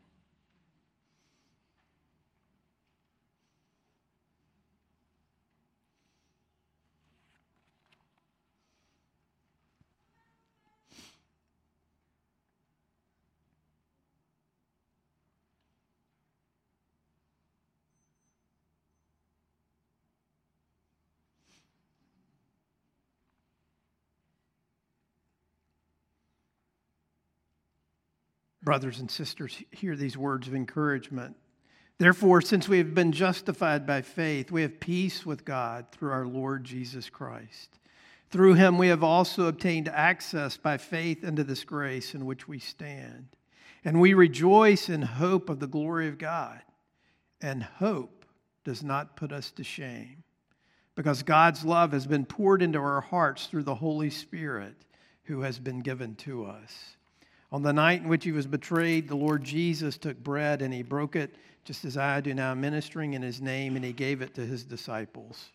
Brothers 28.65 29.01
and 29.01 29.11
sisters, 29.11 29.63
hear 29.71 29.95
these 29.95 30.17
words 30.17 30.49
of 30.49 30.55
encouragement. 30.55 31.37
Therefore, 31.99 32.41
since 32.41 32.69
we 32.69 32.79
have 32.79 32.95
been 32.95 33.13
justified 33.13 33.87
by 33.87 34.03
faith, 34.03 34.51
we 34.51 34.63
have 34.63 34.81
peace 34.81 35.25
with 35.25 35.45
God 35.45 35.87
through 35.93 36.11
our 36.11 36.27
Lord 36.27 36.65
Jesus 36.65 37.09
Christ. 37.09 37.79
Through 38.31 38.55
him, 38.55 38.79
we 38.79 38.89
have 38.89 39.05
also 39.05 39.47
obtained 39.47 39.89
access 39.89 40.57
by 40.57 40.77
faith 40.77 41.23
into 41.23 41.45
this 41.45 41.63
grace 41.63 42.15
in 42.15 42.27
which 42.27 42.49
we 42.49 42.59
stand. 42.59 43.27
And 43.85 44.01
we 44.01 44.15
rejoice 44.15 44.89
in 44.89 45.03
hope 45.03 45.49
of 45.49 45.61
the 45.61 45.69
glory 45.69 46.09
of 46.09 46.19
God. 46.19 46.63
And 47.41 47.63
hope 47.63 48.25
does 48.65 48.83
not 48.83 49.15
put 49.15 49.31
us 49.31 49.51
to 49.53 49.63
shame, 49.63 50.25
because 50.97 51.23
God's 51.23 51.65
love 51.65 51.93
has 51.93 52.07
been 52.07 52.25
poured 52.25 52.63
into 52.63 52.79
our 52.79 53.03
hearts 53.03 53.47
through 53.47 53.65
the 53.65 53.75
Holy 53.75 54.11
Spirit 54.11 54.75
who 55.25 55.43
has 55.43 55.59
been 55.59 55.81
given 55.81 56.15
to 56.17 56.47
us. 56.47 56.97
On 57.53 57.63
the 57.63 57.73
night 57.73 58.03
in 58.03 58.09
which 58.09 58.25
he 58.25 58.33
was 58.33 58.47
betrayed, 58.47 59.09
the 59.09 59.17
Lord 59.17 59.45
Jesus 59.45 59.97
took 59.97 60.19
bread 60.19 60.63
and 60.63 60.75
he 60.75 60.83
broke 60.83 61.17
it, 61.17 61.35
just 61.65 61.85
as 61.85 61.97
I 61.97 62.21
do 62.21 62.35
now, 62.35 62.55
ministering 62.55 63.15
in 63.15 63.23
his 63.23 63.41
name, 63.41 63.77
and 63.77 63.85
he 63.85 63.93
gave 63.93 64.23
it 64.23 64.35
to 64.35 64.45
his 64.45 64.65
disciples. 64.65 65.51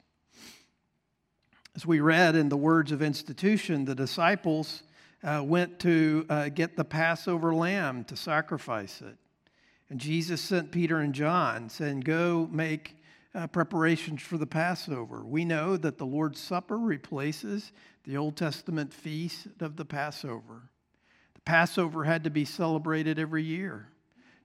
As 1.76 1.86
we 1.86 2.00
read 2.00 2.36
in 2.36 2.50
the 2.50 2.58
words 2.58 2.92
of 2.92 3.02
institution, 3.02 3.86
the 3.86 3.96
disciples 3.96 4.84
uh, 5.24 5.44
went 5.46 5.80
to 5.80 6.26
uh, 6.30 6.50
get 6.50 6.76
the 6.76 6.86
Passover 6.86 7.54
lamb 7.54 8.04
to 8.06 8.16
sacrifice 8.16 9.02
it. 9.02 9.18
And 9.90 10.00
Jesus 10.00 10.42
sent 10.42 10.72
Peter 10.72 11.00
and 11.00 11.14
John, 11.14 11.70
saying, 11.70 12.02
Go 12.02 12.48
make 12.52 12.96
uh, 13.34 13.48
preparations 13.48 14.22
for 14.22 14.38
the 14.38 14.48
Passover. 14.48 15.24
We 15.24 15.46
know 15.46 15.78
that 15.78 15.98
the 15.98 16.06
Lord's 16.06 16.40
Supper 16.40 16.78
replaces 16.78 17.72
the 18.04 18.18
Old 18.18 18.36
Testament 18.36 18.94
feast 18.94 19.48
of 19.60 19.76
the 19.76 19.86
Passover. 19.86 20.69
Passover 21.50 22.04
had 22.04 22.26
to 22.26 22.30
be 22.30 22.46
celebrated 22.46 23.18
every 23.18 23.42
year, 23.42 23.90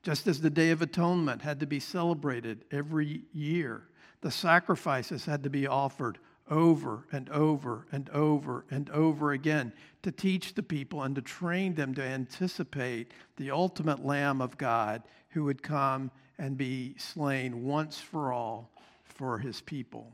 just 0.02 0.26
as 0.26 0.40
the 0.40 0.48
Day 0.48 0.70
of 0.70 0.80
Atonement 0.80 1.42
had 1.42 1.60
to 1.60 1.66
be 1.66 1.78
celebrated 1.78 2.64
every 2.70 3.24
year. 3.34 3.82
The 4.22 4.30
sacrifices 4.30 5.26
had 5.26 5.42
to 5.42 5.50
be 5.50 5.66
offered 5.66 6.18
over 6.48 7.06
and 7.12 7.28
over 7.28 7.86
and 7.92 8.08
over 8.08 8.64
and 8.70 8.88
over 8.88 9.32
again 9.32 9.74
to 10.02 10.10
teach 10.12 10.54
the 10.54 10.62
people 10.62 11.02
and 11.02 11.14
to 11.14 11.20
train 11.20 11.74
them 11.74 11.94
to 11.94 12.02
anticipate 12.02 13.12
the 13.36 13.50
ultimate 13.50 14.02
Lamb 14.02 14.40
of 14.40 14.56
God 14.56 15.02
who 15.28 15.44
would 15.44 15.62
come 15.62 16.10
and 16.38 16.56
be 16.56 16.94
slain 16.96 17.64
once 17.64 18.00
for 18.00 18.32
all 18.32 18.70
for 19.04 19.36
his 19.36 19.60
people. 19.60 20.10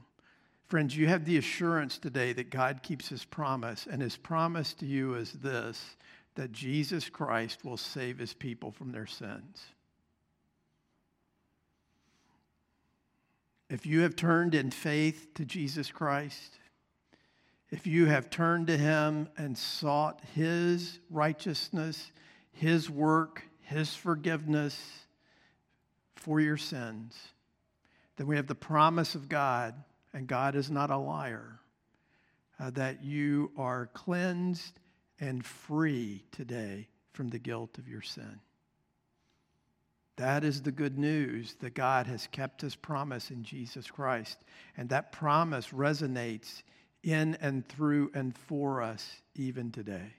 Friends, 0.66 0.96
you 0.96 1.06
have 1.06 1.24
the 1.24 1.38
assurance 1.38 1.98
today 1.98 2.32
that 2.32 2.50
God 2.50 2.82
keeps 2.82 3.08
his 3.08 3.24
promise, 3.24 3.86
and 3.88 4.02
his 4.02 4.16
promise 4.16 4.74
to 4.74 4.86
you 4.86 5.14
is 5.14 5.34
this 5.34 5.96
that 6.40 6.52
Jesus 6.52 7.10
Christ 7.10 7.66
will 7.66 7.76
save 7.76 8.16
his 8.16 8.32
people 8.32 8.70
from 8.70 8.92
their 8.92 9.04
sins. 9.04 9.62
If 13.68 13.84
you 13.84 14.00
have 14.00 14.16
turned 14.16 14.54
in 14.54 14.70
faith 14.70 15.34
to 15.34 15.44
Jesus 15.44 15.90
Christ, 15.90 16.54
if 17.68 17.86
you 17.86 18.06
have 18.06 18.30
turned 18.30 18.68
to 18.68 18.78
him 18.78 19.28
and 19.36 19.58
sought 19.58 20.22
his 20.34 20.98
righteousness, 21.10 22.10
his 22.52 22.88
work, 22.88 23.42
his 23.60 23.94
forgiveness 23.94 24.82
for 26.16 26.40
your 26.40 26.56
sins, 26.56 27.18
then 28.16 28.26
we 28.26 28.36
have 28.36 28.46
the 28.46 28.54
promise 28.54 29.14
of 29.14 29.28
God, 29.28 29.74
and 30.14 30.26
God 30.26 30.54
is 30.54 30.70
not 30.70 30.90
a 30.90 30.96
liar, 30.96 31.60
uh, 32.58 32.70
that 32.70 33.04
you 33.04 33.52
are 33.58 33.90
cleansed 33.92 34.79
and 35.20 35.44
free 35.44 36.24
today 36.32 36.88
from 37.12 37.28
the 37.28 37.38
guilt 37.38 37.78
of 37.78 37.88
your 37.88 38.02
sin. 38.02 38.40
That 40.16 40.44
is 40.44 40.62
the 40.62 40.72
good 40.72 40.98
news 40.98 41.54
that 41.60 41.74
God 41.74 42.06
has 42.06 42.26
kept 42.26 42.60
his 42.60 42.76
promise 42.76 43.30
in 43.30 43.42
Jesus 43.42 43.90
Christ. 43.90 44.38
And 44.76 44.88
that 44.90 45.12
promise 45.12 45.68
resonates 45.68 46.62
in 47.02 47.36
and 47.40 47.66
through 47.66 48.10
and 48.14 48.36
for 48.36 48.82
us 48.82 49.22
even 49.34 49.70
today. 49.70 50.14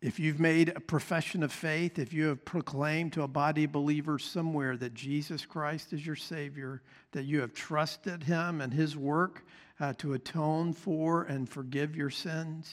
If 0.00 0.18
you've 0.18 0.40
made 0.40 0.70
a 0.70 0.80
profession 0.80 1.42
of 1.42 1.52
faith, 1.52 1.98
if 1.98 2.14
you 2.14 2.28
have 2.28 2.42
proclaimed 2.46 3.12
to 3.12 3.22
a 3.22 3.28
body 3.28 3.64
of 3.64 3.72
believers 3.72 4.24
somewhere 4.24 4.78
that 4.78 4.94
Jesus 4.94 5.44
Christ 5.44 5.92
is 5.92 6.06
your 6.06 6.16
Savior, 6.16 6.80
that 7.12 7.24
you 7.24 7.42
have 7.42 7.52
trusted 7.52 8.22
Him 8.22 8.62
and 8.62 8.72
His 8.72 8.96
work 8.96 9.44
uh, 9.80 9.92
to 9.94 10.12
atone 10.12 10.72
for 10.72 11.22
and 11.22 11.48
forgive 11.48 11.96
your 11.96 12.10
sins, 12.10 12.72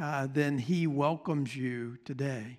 uh, 0.00 0.26
then 0.32 0.58
He 0.58 0.86
welcomes 0.86 1.54
you 1.54 1.98
today. 2.04 2.58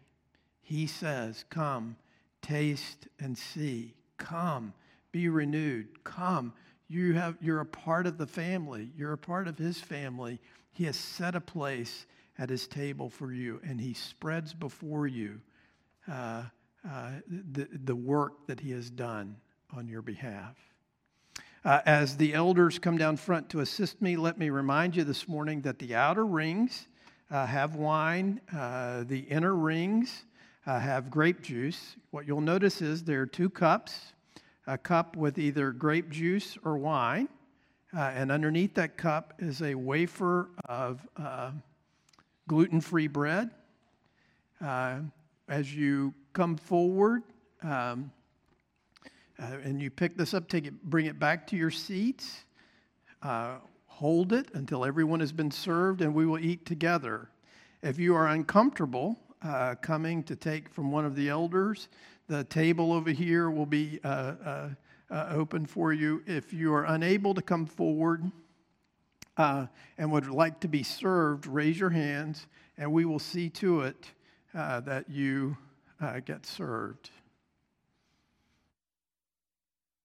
He 0.61 0.87
says, 0.87 1.45
Come, 1.49 1.95
taste 2.41 3.07
and 3.19 3.37
see. 3.37 3.95
Come, 4.17 4.73
be 5.11 5.29
renewed. 5.29 6.03
Come, 6.03 6.53
you 6.87 7.13
have, 7.13 7.37
you're 7.41 7.61
a 7.61 7.65
part 7.65 8.05
of 8.07 8.17
the 8.17 8.27
family, 8.27 8.91
you're 8.97 9.13
a 9.13 9.17
part 9.17 9.47
of 9.47 9.57
His 9.57 9.79
family. 9.79 10.39
He 10.71 10.83
has 10.85 10.97
set 10.97 11.35
a 11.35 11.41
place 11.41 12.05
at 12.37 12.49
his 12.49 12.67
table 12.67 13.09
for 13.09 13.31
you, 13.31 13.61
and 13.63 13.79
he 13.79 13.93
spreads 13.93 14.53
before 14.53 15.07
you 15.07 15.39
uh, 16.11 16.43
uh, 16.87 17.11
the, 17.27 17.67
the 17.85 17.95
work 17.95 18.45
that 18.47 18.59
he 18.59 18.71
has 18.71 18.89
done 18.89 19.37
on 19.75 19.87
your 19.87 20.01
behalf. 20.01 20.55
Uh, 21.65 21.81
as 21.87 22.15
the 22.17 22.35
elders 22.35 22.77
come 22.77 22.95
down 22.95 23.17
front 23.17 23.49
to 23.49 23.61
assist 23.61 23.99
me, 23.99 24.15
let 24.15 24.37
me 24.37 24.51
remind 24.51 24.95
you 24.95 25.03
this 25.03 25.27
morning 25.27 25.61
that 25.61 25.79
the 25.79 25.95
outer 25.95 26.23
rings 26.23 26.87
uh, 27.31 27.43
have 27.47 27.73
wine, 27.73 28.39
uh, 28.55 29.03
the 29.05 29.21
inner 29.21 29.55
rings 29.55 30.25
uh, 30.67 30.79
have 30.79 31.09
grape 31.09 31.41
juice. 31.41 31.95
What 32.11 32.27
you'll 32.27 32.39
notice 32.39 32.83
is 32.83 33.03
there 33.03 33.23
are 33.23 33.25
two 33.25 33.49
cups 33.49 34.13
a 34.67 34.77
cup 34.77 35.15
with 35.15 35.39
either 35.39 35.71
grape 35.71 36.11
juice 36.11 36.55
or 36.63 36.77
wine. 36.77 37.27
and 37.93 38.31
underneath 38.31 38.75
that 38.75 38.95
cup 38.95 39.33
is 39.39 39.63
a 39.63 39.73
wafer 39.73 40.49
of 40.65 41.01
gluten 42.47 42.79
free 42.79 43.07
bread. 43.07 43.49
Uh, 44.63 44.99
as 45.49 45.75
you 45.75 46.13
come 46.33 46.57
forward 46.57 47.23
um, 47.63 48.11
uh, 49.41 49.57
and 49.63 49.81
you 49.81 49.89
pick 49.89 50.17
this 50.17 50.33
up, 50.33 50.47
take 50.47 50.65
it, 50.65 50.83
bring 50.83 51.05
it 51.05 51.19
back 51.19 51.47
to 51.47 51.55
your 51.55 51.71
seats, 51.71 52.45
uh, 53.21 53.55
hold 53.87 54.33
it 54.33 54.49
until 54.53 54.85
everyone 54.85 55.19
has 55.19 55.31
been 55.31 55.51
served, 55.51 56.01
and 56.01 56.13
we 56.13 56.25
will 56.25 56.39
eat 56.39 56.65
together. 56.65 57.29
If 57.81 57.99
you 57.99 58.15
are 58.15 58.27
uncomfortable 58.27 59.19
uh, 59.41 59.75
coming 59.81 60.23
to 60.23 60.35
take 60.35 60.69
from 60.69 60.91
one 60.91 61.05
of 61.05 61.15
the 61.15 61.29
elders, 61.29 61.89
the 62.27 62.43
table 62.45 62.93
over 62.93 63.11
here 63.11 63.49
will 63.49 63.65
be 63.65 63.99
uh, 64.03 64.69
uh, 65.09 65.27
open 65.29 65.65
for 65.65 65.93
you. 65.93 66.23
If 66.25 66.53
you 66.53 66.73
are 66.73 66.85
unable 66.85 67.33
to 67.33 67.41
come 67.41 67.65
forward, 67.65 68.31
uh, 69.37 69.67
and 69.97 70.11
would 70.11 70.29
like 70.29 70.59
to 70.61 70.67
be 70.67 70.81
served, 70.81 71.45
raise 71.45 71.79
your 71.79 71.89
hands 71.89 72.47
and 72.77 72.91
we 72.91 73.05
will 73.05 73.19
see 73.19 73.49
to 73.49 73.81
it 73.81 74.11
uh, 74.53 74.79
that 74.81 75.09
you 75.09 75.57
uh, 76.01 76.19
get 76.19 76.45
served. 76.45 77.09